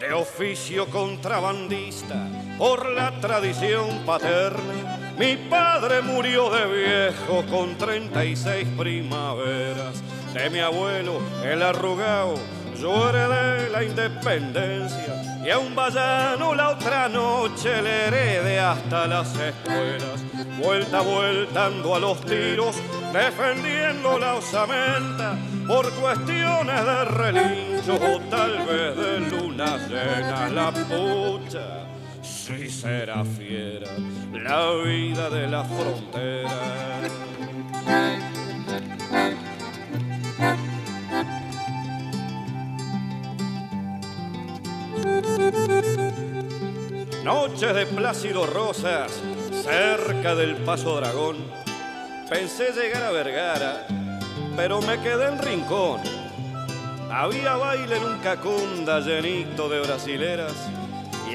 De 0.00 0.12
oficio 0.14 0.86
contrabandista 0.86 2.28
por 2.56 2.90
la 2.92 3.20
tradición 3.20 4.04
paterna 4.06 5.05
mi 5.18 5.36
padre 5.36 6.02
murió 6.02 6.50
de 6.50 6.66
viejo 6.66 7.44
con 7.50 7.76
36 7.78 8.68
primaveras. 8.76 10.02
De 10.34 10.50
mi 10.50 10.58
abuelo, 10.58 11.20
el 11.42 11.62
arrugado, 11.62 12.34
yo 12.78 13.08
heredé 13.08 13.70
la 13.70 13.82
independencia. 13.82 15.40
Y 15.42 15.50
a 15.50 15.58
un 15.58 15.74
vallano 15.74 16.54
la 16.54 16.70
otra 16.70 17.08
noche 17.08 17.80
le 17.80 18.08
heredé 18.08 18.60
hasta 18.60 19.06
las 19.06 19.34
escuelas. 19.38 20.22
Vuelta, 20.62 21.00
vueltando 21.00 21.94
a 21.94 21.98
los 21.98 22.20
tiros, 22.26 22.76
defendiendo 23.12 24.18
la 24.18 24.34
osamenta. 24.34 25.38
Por 25.66 25.90
cuestiones 25.94 26.84
de 26.84 27.04
relincho 27.06 27.94
o 27.94 28.20
tal 28.30 28.58
vez 28.66 28.96
de 28.96 29.20
luna 29.20 29.78
llena 29.88 30.48
la 30.48 30.70
pucha 30.70 31.95
si 32.46 32.70
será 32.70 33.24
fiera 33.24 33.90
la 34.32 34.70
vida 34.84 35.28
de 35.30 35.48
la 35.48 35.64
frontera. 35.64 37.00
Noches 47.24 47.74
de 47.74 47.86
Plácido 47.86 48.46
Rosas, 48.46 49.10
cerca 49.64 50.36
del 50.36 50.54
Paso 50.58 50.94
Dragón. 51.00 51.38
Pensé 52.30 52.70
llegar 52.70 53.02
a 53.02 53.10
Vergara, 53.10 53.88
pero 54.54 54.80
me 54.82 55.00
quedé 55.00 55.26
en 55.30 55.38
Rincón. 55.40 56.00
Había 57.10 57.56
baile 57.56 57.96
en 57.96 58.04
un 58.04 58.18
cacunda 58.18 59.00
llenito 59.00 59.68
de 59.68 59.80
brasileras 59.80 60.75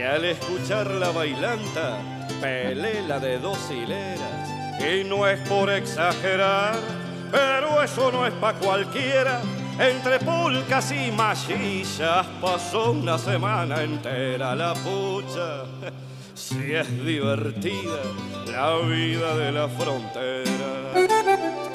y 0.02 0.04
al 0.04 0.26
escuchar 0.26 0.90
la 0.90 1.12
bailanta, 1.12 2.00
pelela 2.42 3.20
de 3.20 3.38
dos 3.38 3.60
hileras. 3.70 4.50
Y 4.80 5.04
no 5.04 5.28
es 5.28 5.40
por 5.48 5.70
exagerar, 5.70 6.74
pero 7.32 7.84
eso 7.84 8.12
no 8.12 8.26
es 8.26 8.34
pa' 8.34 8.56
cualquiera. 8.56 9.42
Entre 9.78 10.18
pulcas 10.20 10.92
y 10.92 11.12
machillas 11.12 12.26
pasó 12.42 12.94
una 12.94 13.20
semana 13.20 13.84
entera 13.84 14.56
la 14.56 14.74
pucha. 14.74 15.66
Si 16.34 16.74
es 16.74 17.06
divertida 17.06 18.02
la 18.48 18.78
vida 18.78 19.36
de 19.36 19.52
la 19.52 19.68
frontera. 19.68 21.71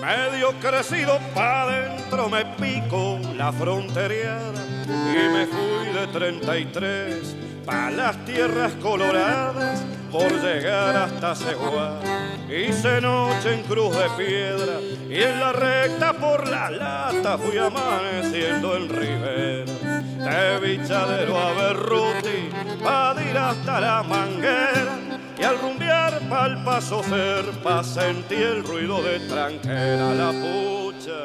Medio 0.00 0.52
crecido 0.60 1.18
pa' 1.34 1.66
dentro 1.66 2.28
me 2.30 2.44
pico 2.44 3.20
la 3.36 3.52
fronteriada 3.52 4.64
y 4.86 5.28
me 5.34 5.46
fui 5.46 5.92
de 5.92 6.06
33 6.06 7.36
pa' 7.66 7.90
las 7.90 8.16
tierras 8.24 8.72
coloradas 8.80 9.82
por 10.10 10.32
llegar 10.40 10.96
hasta 10.96 11.34
Ceguá. 11.34 12.00
Hice 12.48 13.00
noche 13.02 13.54
en 13.54 13.62
cruz 13.64 13.94
de 13.94 14.08
piedra 14.16 14.80
y 15.08 15.22
en 15.22 15.38
la 15.38 15.52
recta 15.52 16.14
por 16.14 16.48
la 16.48 16.70
lata 16.70 17.36
fui 17.36 17.58
amaneciendo 17.58 18.76
en 18.76 18.88
Rivera. 18.88 19.72
De 20.20 20.58
bichadero 20.60 21.38
a 21.38 21.52
Berruti, 21.52 22.50
pa' 22.82 23.14
ir 23.28 23.36
hasta 23.36 23.80
la 23.80 24.02
manguera. 24.02 24.98
Y 25.38 25.44
al 25.44 25.58
rumbear 25.58 25.89
pa'l 26.30 26.62
paso 26.64 27.02
serpa 27.02 27.82
sentí 27.82 28.36
el 28.36 28.62
ruido 28.62 29.02
de 29.02 29.18
tranquera 29.28 30.14
la 30.14 30.30
pucha. 30.30 31.22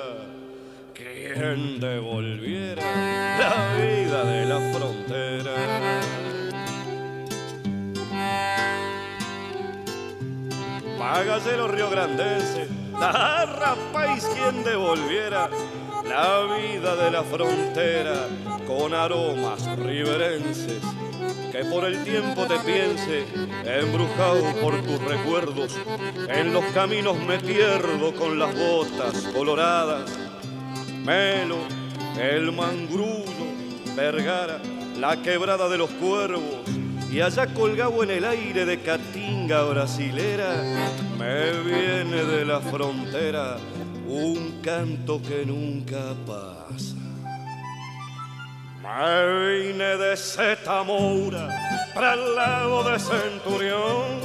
Quien 0.93 1.79
devolviera 1.79 2.81
la 3.39 3.53
vida 3.79 4.23
de 4.25 4.45
la 4.45 4.59
frontera. 4.73 5.55
Págase 10.97 11.55
los 11.57 11.69
río 11.69 11.89
grandenses, 11.91 12.67
la 12.99 13.45
rapaz 13.45 14.27
quien 14.33 14.63
devolviera 14.63 15.49
la 16.07 16.55
vida 16.55 16.95
de 16.95 17.11
la 17.11 17.23
frontera 17.23 18.27
con 18.67 18.93
aromas 18.93 19.65
riverenses. 19.77 20.81
Que 21.51 21.63
por 21.65 21.85
el 21.85 22.03
tiempo 22.03 22.45
te 22.45 22.59
piense, 22.59 23.25
embrujado 23.63 24.43
por 24.61 24.81
tus 24.83 25.01
recuerdos, 25.01 25.77
en 26.27 26.53
los 26.53 26.65
caminos 26.73 27.17
me 27.17 27.39
pierdo 27.39 28.13
con 28.13 28.37
las 28.37 28.53
botas 28.53 29.13
coloradas. 29.33 30.11
Melo, 31.05 31.57
el 32.19 32.51
mangrullo, 32.51 33.47
Vergara, 33.95 34.59
la 34.99 35.21
quebrada 35.21 35.69
de 35.69 35.77
los 35.77 35.89
cuervos, 35.91 36.43
y 37.09 37.21
allá 37.21 37.47
colgado 37.53 38.03
en 38.03 38.11
el 38.11 38.25
aire 38.25 38.65
de 38.65 38.81
Catinga 38.81 39.63
brasilera, 39.63 40.61
me 41.17 41.51
viene 41.63 42.25
de 42.25 42.43
la 42.43 42.59
frontera 42.59 43.57
un 44.07 44.61
canto 44.61 45.21
que 45.21 45.45
nunca 45.45 46.13
pasa. 46.25 46.95
Me 48.81 49.63
vine 49.63 49.97
de 49.97 50.15
Zetamoura 50.15 51.47
para 51.93 52.13
el 52.13 52.35
lado 52.35 52.83
de 52.83 52.99
Centurión, 52.99 54.19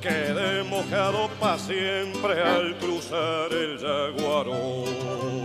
quedé 0.00 0.64
mojado 0.64 1.28
para 1.40 1.58
siempre 1.58 2.42
al 2.42 2.76
cruzar 2.78 3.52
el 3.52 3.78
Jaguarón. 3.78 5.42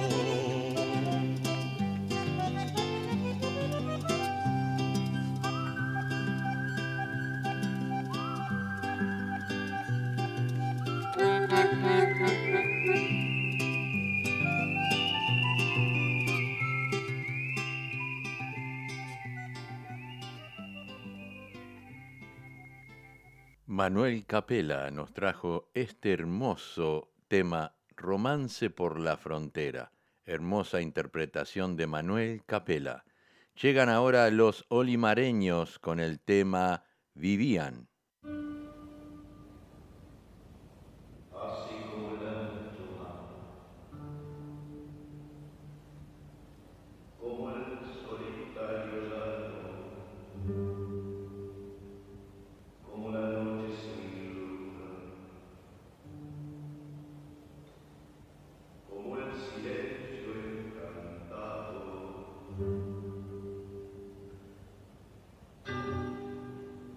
Manuel 23.78 24.26
Capela 24.26 24.90
nos 24.90 25.14
trajo 25.14 25.70
este 25.76 26.12
hermoso 26.12 27.14
tema 27.28 27.76
Romance 27.96 28.72
por 28.72 29.00
la 29.00 29.18
Frontera. 29.18 29.92
Hermosa 30.26 30.82
interpretación 30.82 31.78
de 31.78 31.86
Manuel 31.86 32.44
Capela. 32.44 33.06
Llegan 33.54 33.90
ahora 33.90 34.32
los 34.32 34.66
olimareños 34.70 35.78
con 35.78 36.00
el 36.00 36.20
tema 36.20 36.86
Vivían. 37.14 37.87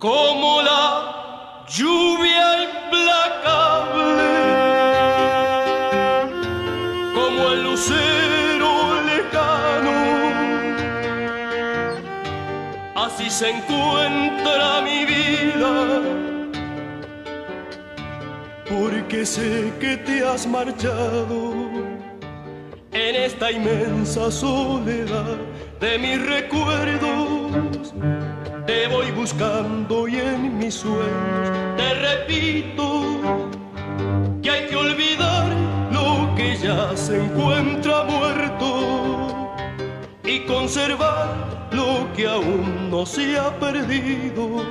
Como 0.01 0.63
la 0.63 1.63
lluvia 1.69 2.65
implacable, 2.65 4.25
como 7.15 7.51
el 7.51 7.63
lucero 7.65 9.03
lejano. 9.11 9.99
Así 12.97 13.29
se 13.29 13.51
encuentra 13.51 14.81
mi 14.81 15.05
vida, 15.05 16.01
porque 18.71 19.27
sé 19.27 19.71
que 19.81 19.99
te 19.99 20.27
has 20.27 20.47
marchado 20.47 21.53
en 22.93 23.17
esta 23.17 23.53
inmensa 23.53 24.31
soledad 24.31 25.37
de 25.79 25.99
mis 25.99 26.27
recuerdos 26.27 27.93
te 28.71 28.87
voy 28.87 29.11
buscando 29.11 30.07
y 30.07 30.17
en 30.17 30.57
mis 30.59 30.75
sueños 30.75 31.47
te 31.77 31.89
repito 32.09 32.87
que 34.41 34.49
hay 34.49 34.67
que 34.69 34.77
olvidar 34.77 35.49
lo 35.91 36.33
que 36.37 36.57
ya 36.57 36.97
se 36.97 37.17
encuentra 37.25 38.05
muerto 38.05 39.59
y 40.25 40.41
conservar 40.47 41.29
lo 41.73 42.13
que 42.15 42.29
aún 42.29 42.91
no 42.91 43.05
se 43.05 43.37
ha 43.37 43.51
perdido. 43.59 44.65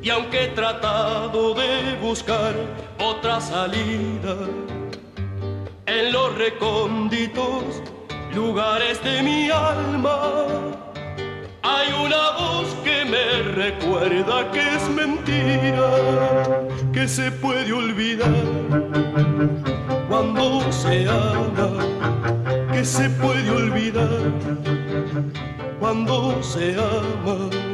Y 0.00 0.10
aunque 0.10 0.44
he 0.44 0.48
tratado 0.48 1.54
de 1.54 1.96
buscar 2.00 2.54
otra 3.00 3.40
salida 3.40 4.36
en 5.86 6.12
los 6.12 6.28
recónditos 6.36 7.82
lugares 8.32 9.02
de 9.02 9.22
mi 9.24 9.50
alma, 9.50 10.37
recuerda 13.54 14.50
que 14.52 14.60
es 14.76 14.88
mentira, 14.88 15.90
que 16.92 17.08
se 17.08 17.30
puede 17.30 17.72
olvidar 17.72 18.34
cuando 20.08 20.70
se 20.72 21.08
ama, 21.08 21.70
que 22.72 22.84
se 22.84 23.08
puede 23.10 23.50
olvidar 23.50 24.08
cuando 25.78 26.42
se 26.42 26.74
ama. 26.76 27.67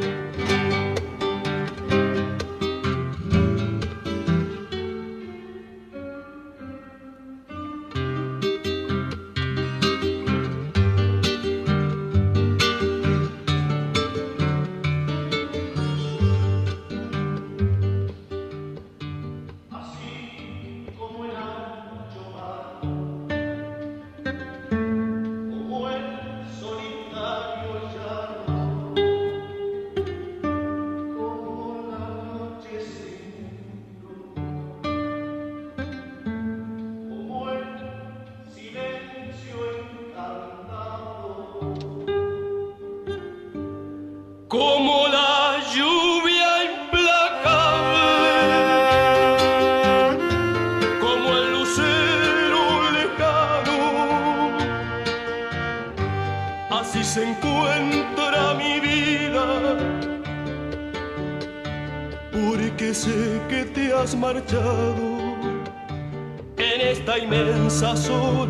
Inmensa 67.75 68.44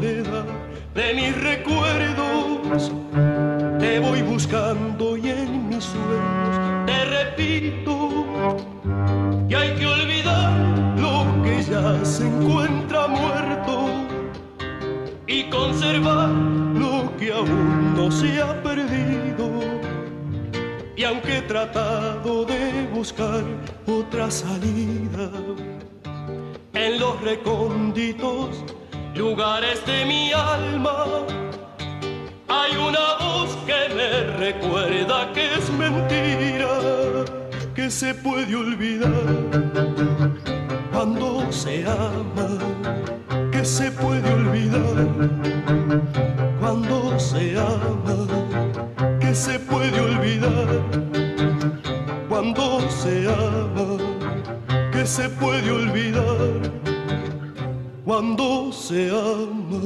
cuando 58.36 58.71
se 58.74 59.10
ama. 59.10 59.82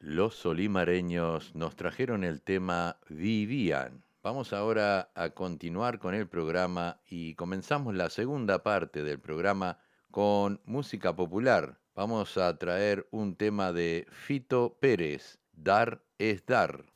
Los 0.00 0.34
solimareños 0.34 1.54
nos 1.54 1.76
trajeron 1.76 2.24
el 2.24 2.42
tema 2.42 2.98
Vivían. 3.08 4.02
Vamos 4.22 4.52
ahora 4.52 5.10
a 5.14 5.30
continuar 5.30 5.98
con 5.98 6.14
el 6.14 6.26
programa 6.26 7.00
y 7.08 7.34
comenzamos 7.34 7.94
la 7.94 8.10
segunda 8.10 8.62
parte 8.62 9.02
del 9.02 9.20
programa 9.20 9.78
con 10.10 10.60
música 10.64 11.14
popular. 11.14 11.78
Vamos 11.94 12.36
a 12.38 12.56
traer 12.58 13.06
un 13.10 13.36
tema 13.36 13.72
de 13.72 14.06
Fito 14.10 14.76
Pérez, 14.80 15.38
Dar 15.52 16.02
es 16.18 16.44
Dar. 16.46 16.86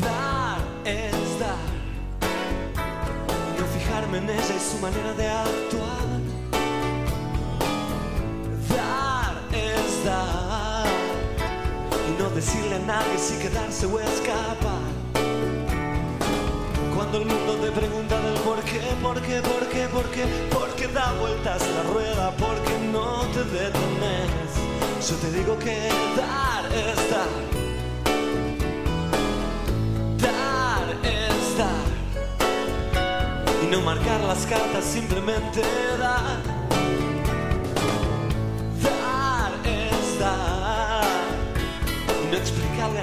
Dar 0.00 0.60
es 0.84 1.38
dar. 1.40 1.56
No 3.58 3.66
fijarme 3.66 4.18
en 4.18 4.30
ella 4.30 4.56
y 4.56 4.60
su 4.60 4.78
manera 4.78 5.14
de 5.14 5.26
actuar. 5.26 5.89
Decirle 12.40 12.76
a 12.76 12.78
nadie 12.78 13.18
si 13.18 13.36
quedarse 13.36 13.84
o 13.84 14.00
escapar. 14.00 14.80
Cuando 16.94 17.18
el 17.18 17.26
mundo 17.26 17.52
te 17.62 17.70
pregunta 17.70 18.18
del 18.18 18.38
por 18.40 18.60
qué, 18.62 18.80
por 19.02 19.20
qué, 19.20 19.42
por 19.42 19.68
qué, 19.68 19.88
por 19.88 20.06
qué, 20.10 20.24
por 20.50 20.68
qué 20.74 20.88
da 20.88 21.12
vueltas 21.20 21.60
la 21.76 21.82
rueda, 21.92 22.30
por 22.36 22.56
qué 22.64 22.76
no 22.90 23.26
te 23.34 23.44
detenes. 23.44 24.50
Yo 25.06 25.16
te 25.16 25.30
digo 25.32 25.58
que 25.58 25.76
dar 26.16 26.64
es 26.72 27.00
dar. 27.12 27.32
Dar 30.26 30.86
es 31.04 31.58
dar. 31.58 31.88
Y 33.62 33.66
no 33.66 33.82
marcar 33.82 34.20
las 34.22 34.46
cartas, 34.46 34.84
simplemente. 34.84 35.60
Dar 35.98 36.59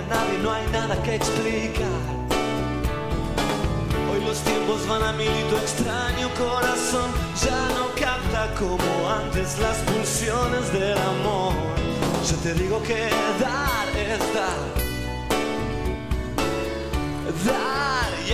nadie, 0.07 0.37
no 0.39 0.51
hay 0.51 0.67
nada 0.71 1.01
que 1.03 1.15
explicar. 1.15 2.01
Hoy 4.09 4.23
los 4.25 4.39
tiempos 4.39 4.87
van 4.87 5.03
a 5.03 5.11
mil 5.13 5.27
y 5.27 5.43
tu 5.49 5.57
extraño 5.57 6.29
corazón 6.37 7.11
ya 7.43 7.61
no 7.77 7.87
capta 7.95 8.53
como 8.57 9.09
antes 9.09 9.59
las 9.59 9.77
pulsiones 9.79 10.71
del 10.73 10.97
amor. 10.97 11.53
Yo 12.29 12.35
te 12.37 12.53
digo 12.53 12.81
que 12.83 13.09
dar 13.39 13.87
es 13.95 14.19
dar. 14.33 14.87
Dar 17.45 18.11
y 18.27 18.33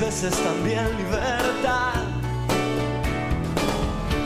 que 0.00 0.06
recibes 0.06 0.22
es 0.22 0.44
también 0.44 0.96
libertad. 0.96 2.04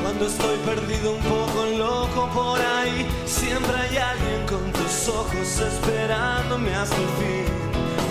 Cuando 0.02 0.26
estoy 0.26 0.56
perdido 0.58 1.14
un 1.14 1.22
poco 1.22 1.66
loco 1.76 2.30
por 2.32 2.60
ahí, 2.60 3.06
siempre 3.26 3.74
hay 3.76 3.96
alguien 3.96 4.46
con 4.46 4.72
tus 4.72 5.08
ojos 5.08 5.60
esperándome 5.60 6.74
hasta 6.74 6.96
el 6.96 7.08
fin. 7.18 7.52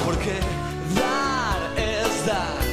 Porque 0.05 0.39
dar 0.95 1.77
es. 1.77 2.25
Dar 2.25 2.72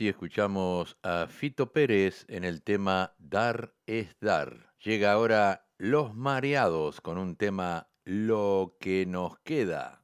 Así 0.00 0.08
escuchamos 0.08 0.96
a 1.02 1.26
Fito 1.26 1.74
Pérez 1.74 2.24
en 2.28 2.44
el 2.44 2.62
tema 2.62 3.12
Dar 3.18 3.74
es 3.84 4.16
Dar. 4.18 4.72
Llega 4.82 5.12
ahora 5.12 5.66
Los 5.76 6.14
Mareados 6.14 7.02
con 7.02 7.18
un 7.18 7.36
tema 7.36 7.86
Lo 8.06 8.78
que 8.80 9.04
nos 9.04 9.38
queda. 9.40 10.02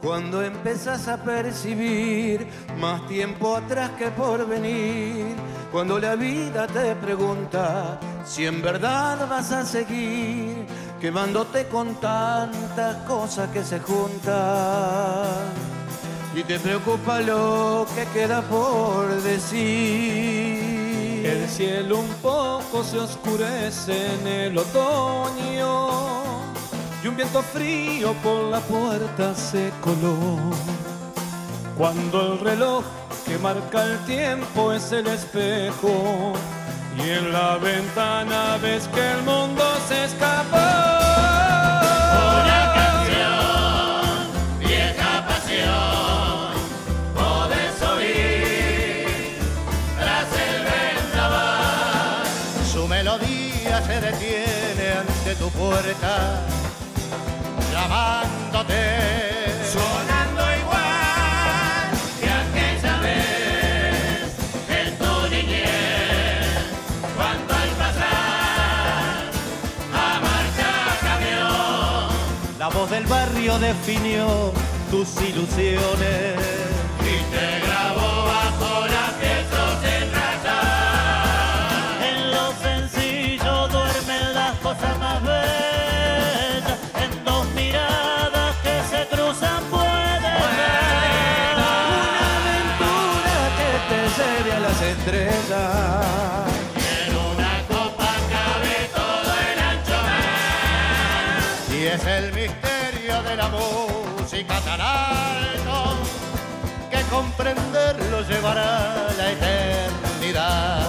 Cuando 0.00 0.42
empezás 0.42 1.06
a 1.06 1.22
percibir 1.22 2.46
más 2.78 3.06
tiempo 3.06 3.54
atrás 3.54 3.90
que 3.98 4.08
por 4.10 4.48
venir, 4.48 5.26
cuando 5.70 5.98
la 5.98 6.16
vida 6.16 6.66
te 6.66 6.96
pregunta 6.96 8.00
si 8.24 8.46
en 8.46 8.62
verdad 8.62 9.28
vas 9.28 9.52
a 9.52 9.66
seguir, 9.66 10.64
quemándote 10.98 11.66
con 11.68 11.94
tantas 11.96 12.96
cosas 13.06 13.50
que 13.50 13.62
se 13.62 13.80
juntan, 13.80 15.09
y 16.40 16.44
te 16.44 16.58
preocupa 16.58 17.20
lo 17.20 17.86
que 17.94 18.04
queda 18.18 18.40
por 18.42 19.08
decir. 19.22 19.60
El 21.26 21.48
cielo 21.48 21.98
un 21.98 22.08
poco 22.22 22.82
se 22.82 22.98
oscurece 22.98 24.14
en 24.14 24.26
el 24.26 24.58
otoño 24.58 25.90
y 27.02 27.08
un 27.08 27.16
viento 27.16 27.42
frío 27.42 28.14
por 28.22 28.44
la 28.44 28.60
puerta 28.60 29.34
se 29.34 29.70
coló. 29.80 30.38
Cuando 31.76 32.32
el 32.32 32.40
reloj 32.40 32.84
que 33.26 33.36
marca 33.38 33.84
el 33.84 33.98
tiempo 34.06 34.72
es 34.72 34.92
el 34.92 35.06
espejo 35.08 36.32
y 36.96 37.10
en 37.10 37.32
la 37.32 37.58
ventana 37.58 38.56
ves 38.62 38.88
que 38.88 39.10
el 39.12 39.22
mundo 39.24 39.64
se 39.88 40.04
escapó. 40.04 40.99
Puerta, 55.60 56.40
llamándote. 57.70 58.82
Sonando 59.74 60.42
igual 60.62 61.90
que 62.20 62.28
aquella 62.44 62.94
vez 63.00 64.30
en 64.78 64.88
tu 64.98 65.12
niñez, 65.34 66.64
cuando 67.14 67.54
al 67.62 67.70
pasar 67.82 69.30
a 69.92 70.20
marcha 70.26 70.72
camión, 71.08 72.58
La 72.58 72.68
voz 72.68 72.90
del 72.90 73.04
barrio 73.04 73.58
definió 73.58 74.52
tus 74.90 75.08
ilusiones. 75.20 76.59
Tan 104.70 104.80
alto 104.80 105.98
que 106.90 107.02
comprenderlo 107.10 108.22
llevará 108.28 109.08
la 109.18 109.32
eternidad. 109.32 110.86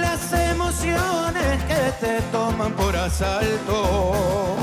Las 0.00 0.32
emociones 0.32 1.64
que 1.64 1.82
te 2.00 2.22
toman 2.30 2.72
por 2.74 2.94
asalto. 2.96 4.56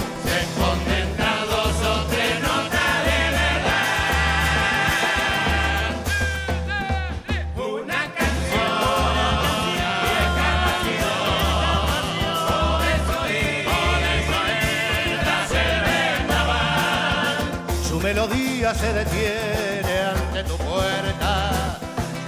Melodía 18.06 18.72
se 18.76 18.94
detiene 18.94 20.00
ante 20.14 20.44
tu 20.44 20.56
puerta, 20.58 21.80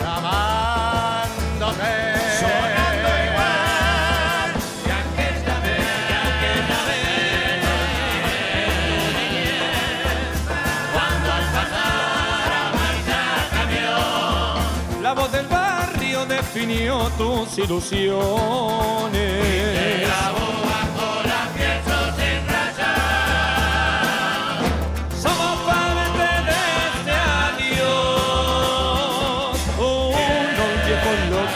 llamándote. 0.01 1.93
Sonando 2.41 3.09
igual 3.27 4.49
que 4.85 4.91
aquella 5.03 5.57
vez, 5.65 5.85
que 6.09 6.17
aquella 6.33 6.79
vez, 6.89 7.61
cuando 10.93 11.27
al 11.37 11.45
pasar 11.57 12.49
a 12.59 12.63
marcha 12.79 13.21
camión, 13.51 15.03
La 15.03 15.11
voz 15.13 15.29
del 15.31 15.45
barrio 15.45 16.25
definió 16.25 17.11
tus 17.19 17.55
ilusiones. 17.59 18.17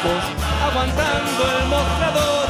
Locos 0.04 0.24
aguantando 0.64 1.60
el 1.60 1.68
mostrador. 1.68 2.48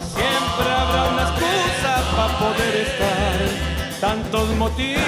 Siempre 0.00 0.72
habrá 0.72 1.04
una 1.12 1.22
excusa 1.22 1.92
para 2.16 2.38
poder 2.38 2.76
estar. 2.86 4.00
Tantos 4.00 4.48
motivos 4.56 5.02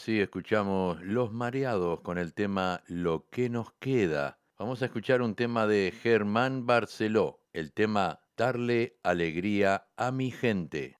Así 0.00 0.18
escuchamos 0.18 0.98
Los 1.02 1.30
Mareados 1.30 2.00
con 2.00 2.16
el 2.16 2.32
tema 2.32 2.82
Lo 2.86 3.28
que 3.28 3.50
nos 3.50 3.70
queda. 3.72 4.38
Vamos 4.58 4.80
a 4.80 4.86
escuchar 4.86 5.20
un 5.20 5.34
tema 5.34 5.66
de 5.66 5.92
Germán 5.92 6.64
Barceló, 6.64 7.42
el 7.52 7.74
tema 7.74 8.20
Darle 8.34 8.98
alegría 9.02 9.88
a 9.98 10.10
mi 10.10 10.30
gente. 10.30 10.96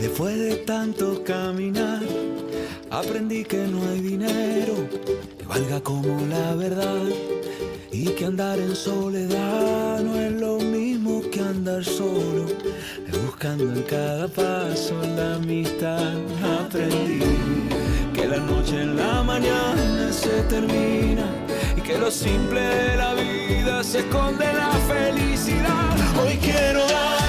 Después 0.00 0.36
de 0.36 0.56
tanto 0.56 1.22
caminar, 1.22 2.02
aprendí 2.90 3.44
que 3.44 3.58
no 3.58 3.80
hay 3.88 4.00
dinero 4.00 4.88
que 5.38 5.46
valga 5.46 5.80
como 5.80 6.26
la 6.26 6.56
verdad 6.56 7.04
y 7.92 8.06
que 8.06 8.24
andar 8.24 8.58
en 8.58 8.74
soledad 8.74 10.00
no 10.00 10.18
es 10.18 10.32
lo 10.32 10.58
mismo 10.58 11.20
que 11.30 11.40
andar 11.40 11.84
solo, 11.84 12.46
buscando 13.24 13.64
en 13.64 13.82
cada 13.82 14.26
paso 14.28 14.94
la 15.14 15.34
amistad. 15.34 16.14
Aprendí 16.64 17.20
que 18.14 18.26
la 18.26 18.38
noche 18.38 18.80
en 18.82 18.96
la 18.96 19.22
mañana 19.22 20.10
se 20.10 20.42
termina 20.48 21.26
y 21.76 21.82
que 21.82 21.98
lo 21.98 22.10
simple 22.10 22.60
de 22.60 22.96
la 22.96 23.14
vida 23.14 23.84
se 23.84 23.98
esconde 23.98 24.46
la 24.46 24.70
felicidad. 24.88 25.94
Hoy 26.24 26.38
quiero 26.38 26.80
darle 26.86 27.21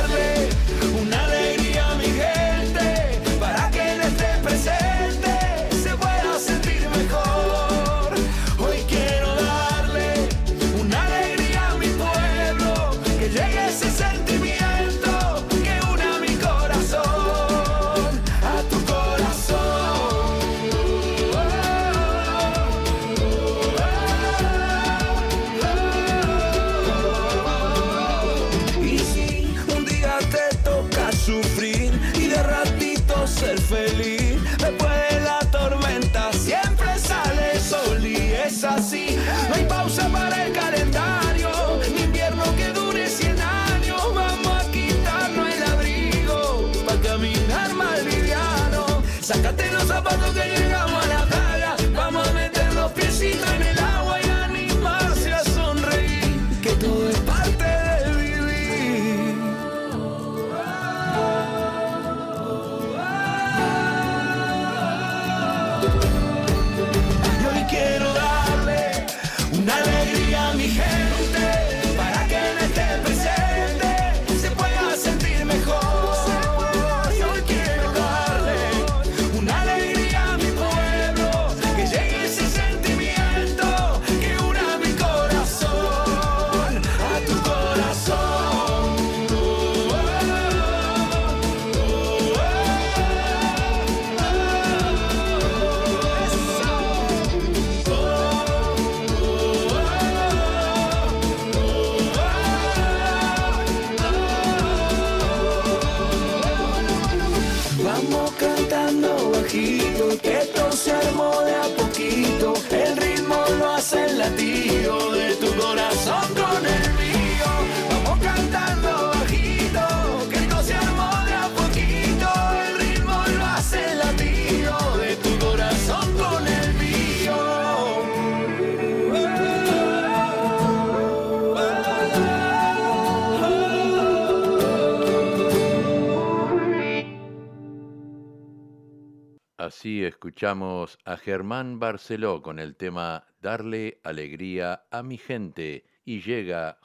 Así 139.84 140.06
escuchamos 140.06 140.98
a 141.04 141.18
Germán 141.18 141.78
Barceló 141.78 142.42
con 142.42 142.58
el 142.60 142.78
tema 142.78 143.26
Darle 143.42 144.00
alegría 144.06 144.86
a 144.90 145.04
mi 145.04 145.18
gente 145.18 145.84
y 146.06 146.22
llega 146.22 146.80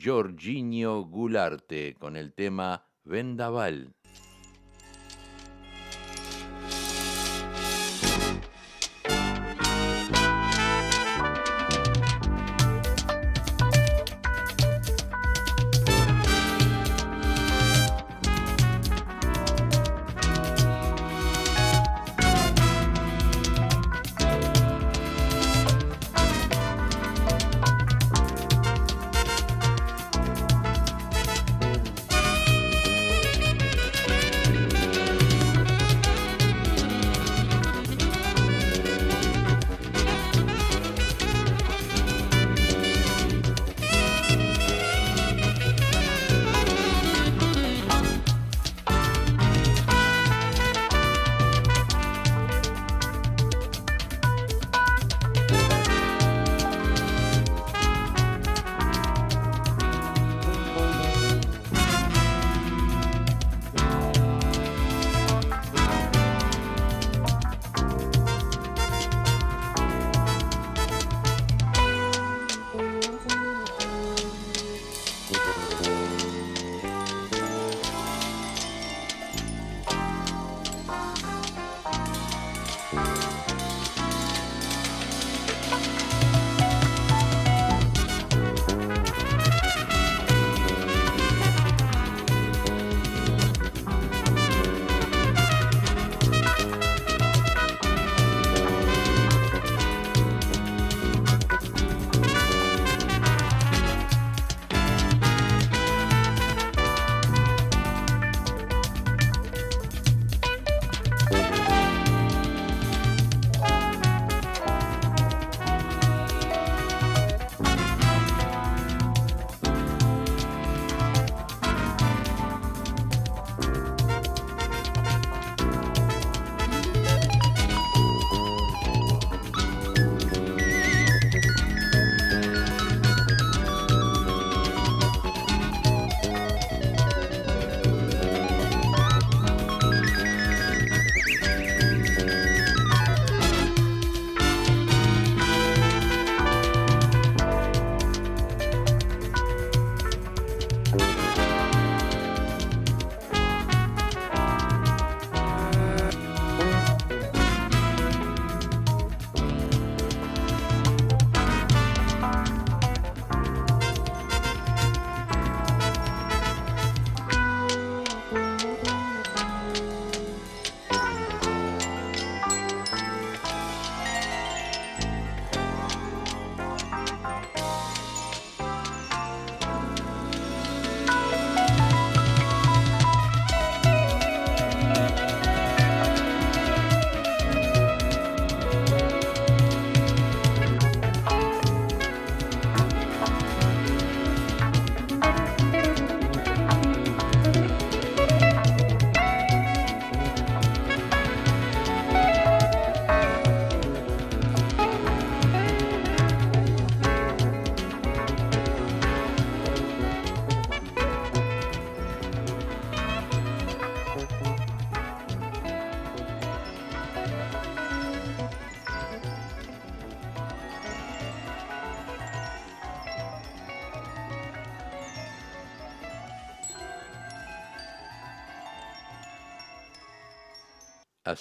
Jorginho 0.00 1.00
Gularte 1.00 1.96
con 1.98 2.16
el 2.16 2.32
tema 2.32 2.86
Vendaval. 3.02 3.93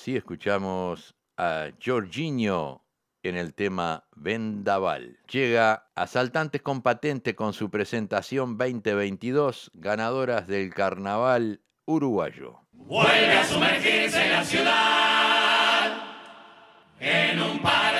Así 0.03 0.17
escuchamos 0.17 1.15
a 1.37 1.69
Jorginho 1.81 2.83
en 3.23 3.37
el 3.37 3.53
tema 3.53 4.03
Vendaval. 4.17 5.17
Llega 5.31 5.87
Asaltantes 5.95 6.61
con 6.61 6.81
Patente 6.81 7.35
con 7.35 7.53
su 7.53 7.69
presentación 7.69 8.57
2022, 8.57 9.71
ganadoras 9.73 10.45
del 10.45 10.73
Carnaval 10.73 11.61
uruguayo. 11.85 12.59
Vuelve 12.73 13.31
a 13.31 13.45
sumergirse 13.45 14.27
la 14.27 14.43
ciudad 14.43 15.93
en 16.99 17.41
un 17.41 17.59
par 17.61 17.92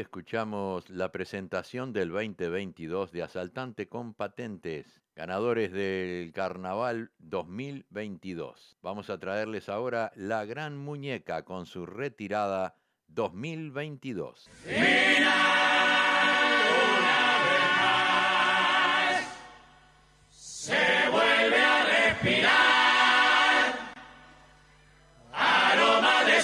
escuchamos 0.00 0.88
la 0.88 1.12
presentación 1.12 1.92
del 1.92 2.10
2022 2.10 3.12
de 3.12 3.22
Asaltante 3.22 3.86
con 3.86 4.14
Patentes, 4.14 5.02
ganadores 5.14 5.72
del 5.72 6.32
Carnaval 6.32 7.10
2022. 7.18 8.78
Vamos 8.82 9.10
a 9.10 9.18
traerles 9.18 9.68
ahora 9.68 10.10
La 10.16 10.44
Gran 10.46 10.78
Muñeca 10.78 11.44
con 11.44 11.66
su 11.66 11.84
retirada 11.84 12.76
2022. 13.08 14.48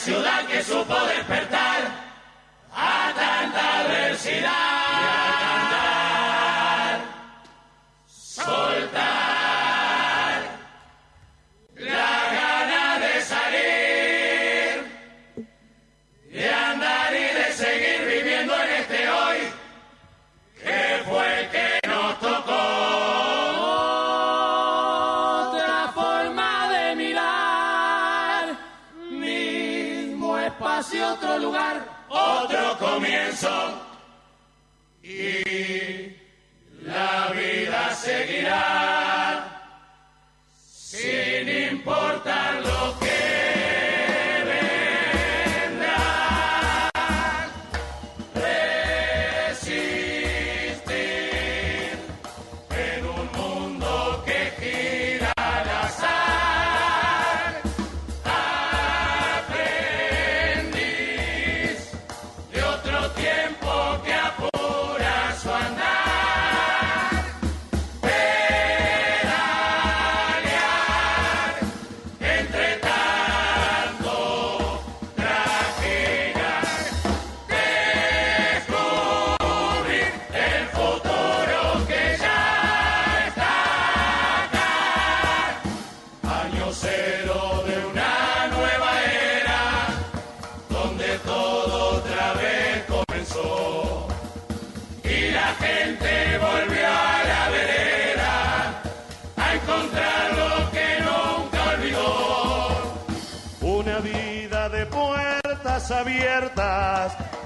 ciudad 0.07 0.47
que 0.47 0.63
supo 0.63 0.95
despertar 1.07 1.76
adversidad. 3.77 4.86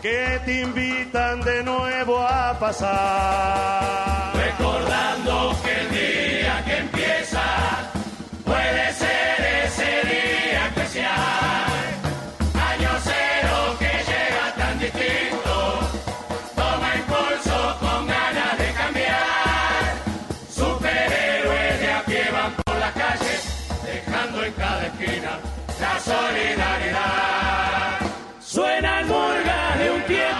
que 0.02 0.40
te 0.44 0.62
invitan 0.62 1.40
de 1.42 1.62
nuevo 1.62 2.18
a 2.18 2.58
pasar. 2.58 4.32
Recordando 4.34 5.56
que 5.62 5.80
el 5.80 5.90
día 5.90 6.64
que 6.64 6.76
empieza 6.78 7.42
puede 8.44 8.92
ser. 8.94 9.39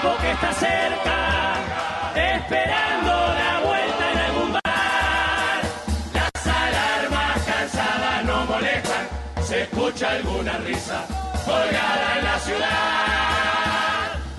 tiempo 0.00 0.18
que 0.20 0.30
está 0.30 0.52
cerca, 0.52 1.54
esperando 2.14 3.10
la 3.10 3.60
vuelta 3.64 4.12
en 4.12 4.18
algún 4.18 4.52
bar. 4.52 5.60
Las 6.14 6.46
alarmas 6.46 7.42
cansadas 7.44 8.24
no 8.24 8.44
molestan, 8.46 9.08
se 9.42 9.62
escucha 9.62 10.10
alguna 10.10 10.52
risa 10.58 11.04
colgada 11.44 12.18
en 12.18 12.24
la 12.24 12.38
ciudad. 12.38 12.68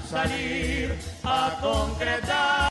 Salir 0.09 0.99
a 1.23 1.57
concretar. 1.61 2.70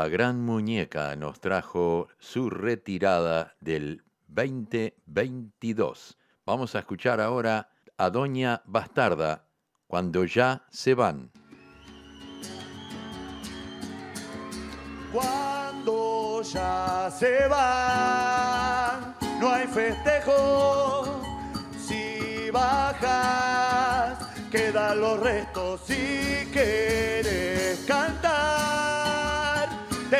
La 0.00 0.08
gran 0.08 0.40
muñeca 0.40 1.14
nos 1.14 1.40
trajo 1.40 2.08
su 2.18 2.48
retirada 2.48 3.54
del 3.60 4.02
2022. 4.28 6.16
Vamos 6.46 6.74
a 6.74 6.78
escuchar 6.78 7.20
ahora 7.20 7.68
a 7.98 8.08
Doña 8.08 8.62
Bastarda, 8.64 9.44
cuando 9.86 10.24
ya 10.24 10.64
se 10.70 10.94
van. 10.94 11.30
Cuando 15.12 16.40
ya 16.44 17.10
se 17.10 17.46
va, 17.48 19.18
no 19.38 19.50
hay 19.50 19.66
festejo. 19.66 21.20
Si 21.76 22.48
bajas, 22.50 24.18
quedan 24.50 24.98
los 24.98 25.20
restos. 25.20 25.82
Si 25.84 26.48
quieres 26.54 27.84
cantar 27.86 28.89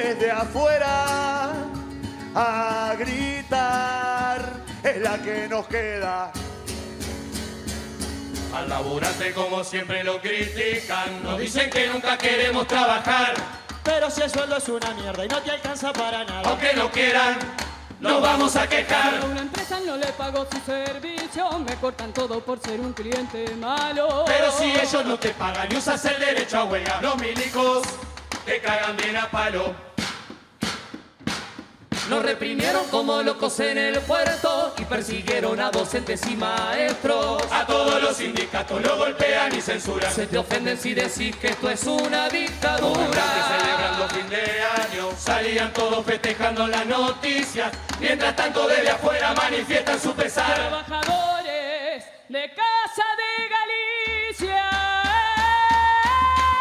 desde 0.03 0.31
afuera, 0.31 1.53
a 2.35 2.95
gritar, 2.99 4.53
es 4.83 5.01
la 5.01 5.19
que 5.19 5.49
nos 5.49 5.67
queda. 5.67 6.33
Al 8.55 8.69
laburante 8.69 9.33
como 9.33 9.63
siempre 9.63 10.03
lo 10.03 10.21
critican, 10.21 11.23
nos 11.23 11.39
dicen 11.39 11.71
que 11.71 11.87
nunca 11.89 12.19
queremos 12.19 12.67
trabajar. 12.67 13.35
Pero 13.85 14.11
si 14.11 14.23
el 14.23 14.31
sueldo 14.31 14.57
es 14.57 14.69
una 14.69 14.93
mierda 14.95 15.25
y 15.25 15.29
no 15.29 15.41
te 15.41 15.51
alcanza 15.51 15.93
para 15.93 16.25
nada. 16.25 16.49
Aunque 16.49 16.75
no 16.75 16.91
quieran, 16.91 17.39
nos 18.01 18.21
vamos 18.21 18.57
a 18.57 18.69
quejar. 18.69 19.21
A 19.23 19.27
una 19.27 19.41
empresa 19.41 19.79
no 19.87 19.97
le 19.97 20.07
pago 20.09 20.47
su 20.51 20.59
servicio, 20.61 21.59
me 21.61 21.77
cortan 21.77 22.13
todo 22.13 22.41
por 22.41 22.59
ser 22.61 22.81
un 22.81 22.93
cliente 22.93 23.55
malo. 23.57 24.25
Pero 24.27 24.51
si 24.51 24.71
ellos 24.71 25.05
no 25.05 25.19
te 25.19 25.31
pagan 25.31 25.69
y 25.71 25.77
usas 25.77 26.05
el 26.07 26.19
derecho 26.19 26.59
a 26.59 26.65
huelga, 26.65 27.01
los 27.01 27.17
milicos 27.19 27.83
te 28.45 28.61
cagan 28.61 28.97
bien 28.97 29.17
a 29.17 29.31
palo. 29.31 29.90
Nos 32.11 32.25
reprimieron 32.25 32.89
como 32.89 33.23
locos 33.23 33.61
en 33.61 33.79
el 33.79 34.01
puerto 34.01 34.75
y 34.79 34.85
persiguieron 34.85 35.61
a 35.61 35.71
docentes 35.71 36.21
y 36.27 36.35
maestros. 36.35 37.41
A 37.53 37.65
todos 37.65 38.03
los 38.03 38.17
sindicatos 38.17 38.83
lo 38.83 38.97
golpean 38.97 39.55
y 39.55 39.61
censuran. 39.61 40.13
Se 40.13 40.27
te 40.27 40.37
ofenden 40.37 40.77
si 40.77 40.93
decís 40.93 41.37
que 41.37 41.51
esto 41.51 41.71
es 41.71 41.85
una 41.85 42.29
Que 42.29 42.39
dictadura. 42.41 43.23
celebrando 43.49 44.09
fin 44.09 44.29
de 44.29 44.43
año 44.61 45.11
salían 45.17 45.73
todos 45.73 46.05
festejando 46.05 46.67
las 46.67 46.85
noticias. 46.85 47.71
Mientras 48.01 48.35
tanto 48.35 48.67
desde 48.67 48.91
afuera 48.91 49.33
manifiestan 49.33 50.01
su 50.01 50.13
pesar. 50.13 50.53
Trabajadores 50.53 52.05
de 52.29 52.53
Casa 52.55 53.05
de 53.21 53.49
Galicia. 54.35 54.69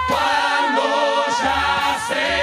Cuando 0.08 1.26
ya 1.42 1.98
se 2.08 2.39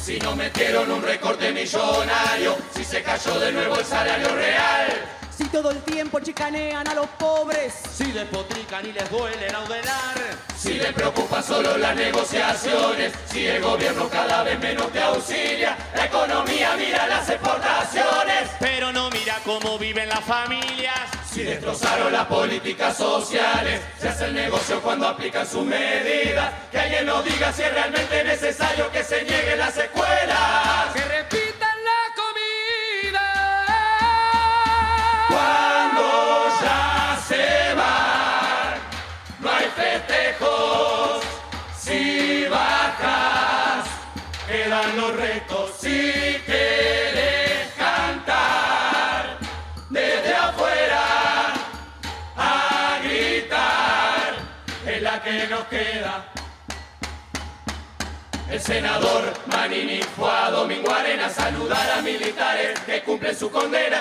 Si 0.00 0.18
nos 0.18 0.36
metieron 0.36 0.90
un 0.92 1.02
recorte 1.02 1.50
millonario, 1.52 2.56
si 2.74 2.84
se 2.84 3.02
cayó 3.02 3.38
de 3.40 3.50
nuevo 3.50 3.78
el 3.78 3.84
salario 3.84 4.28
real. 4.28 4.92
Si 5.36 5.44
todo 5.46 5.70
el 5.70 5.82
tiempo 5.82 6.20
chicanean 6.20 6.86
a 6.86 6.94
los 6.94 7.06
pobres. 7.18 7.74
Si 7.92 8.12
despotrican 8.12 8.86
y 8.86 8.92
les 8.92 9.10
duele 9.10 9.48
laudelar. 9.50 10.51
Si 10.62 10.74
le 10.74 10.92
preocupan 10.92 11.42
solo 11.42 11.76
las 11.76 11.96
negociaciones, 11.96 13.12
si 13.26 13.44
el 13.44 13.60
gobierno 13.60 14.08
cada 14.08 14.44
vez 14.44 14.60
menos 14.60 14.92
te 14.92 15.02
auxilia, 15.02 15.76
la 15.96 16.04
economía 16.04 16.76
mira 16.76 17.08
las 17.08 17.28
exportaciones. 17.28 18.48
Pero 18.60 18.92
no 18.92 19.10
mira 19.10 19.40
cómo 19.44 19.76
viven 19.76 20.08
las 20.08 20.20
familias. 20.20 21.00
Si 21.28 21.42
destrozaron 21.42 22.12
las 22.12 22.26
políticas 22.26 22.96
sociales, 22.96 23.80
se 23.98 24.08
hace 24.08 24.26
el 24.26 24.34
negocio 24.34 24.80
cuando 24.80 25.08
aplican 25.08 25.48
sus 25.48 25.64
medidas. 25.64 26.52
Que 26.70 26.78
alguien 26.78 27.06
nos 27.06 27.24
diga 27.24 27.52
si 27.52 27.62
es 27.62 27.74
realmente 27.74 28.22
necesario 28.22 28.88
que 28.92 29.02
se 29.02 29.24
nieguen 29.24 29.58
las 29.58 29.76
escuelas. 29.76 30.92
Que 30.94 31.41
quedan 44.72 44.96
los 44.96 45.16
retos. 45.16 45.70
Si 45.78 46.40
quieres 46.46 47.72
cantar 47.76 49.38
desde 49.90 50.34
afuera 50.34 51.52
a 52.36 52.98
gritar, 53.04 54.34
es 54.86 55.02
la 55.02 55.22
que 55.22 55.46
nos 55.48 55.64
queda. 55.66 56.24
El 58.50 58.60
senador 58.60 59.32
Manini 59.46 60.00
fue 60.16 60.30
a 60.30 60.50
Domingo 60.50 60.90
Arena 60.94 61.26
a 61.26 61.30
saludar 61.30 61.98
a 61.98 62.02
militares 62.02 62.78
que 62.80 63.02
cumplen 63.02 63.36
su 63.36 63.50
condena. 63.50 63.98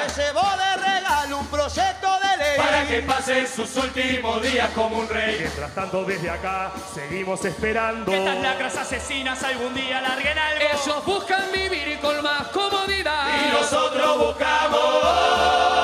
Un 1.34 1.46
proyecto 1.48 2.08
de 2.20 2.38
ley 2.38 2.58
Para 2.58 2.88
que 2.88 3.02
pasen 3.02 3.48
sus 3.48 3.76
últimos 3.78 4.42
días 4.42 4.70
como 4.72 4.98
un 4.98 5.10
rey. 5.10 5.38
Mientras 5.40 5.74
tanto, 5.74 6.04
desde 6.04 6.30
acá 6.30 6.72
seguimos 6.94 7.44
esperando. 7.46 8.12
Que 8.12 8.18
estas 8.18 8.38
lacras 8.42 8.78
asesinas 8.78 9.42
algún 9.44 9.74
día 9.74 10.02
larguen 10.02 10.38
algo. 10.38 10.62
Ellos 10.62 11.06
buscan 11.06 11.52
vivir 11.52 12.00
con 12.00 12.22
más 12.22 12.48
comodidad. 12.48 13.28
Y 13.46 13.52
nosotros 13.54 14.18
buscamos 14.18 15.81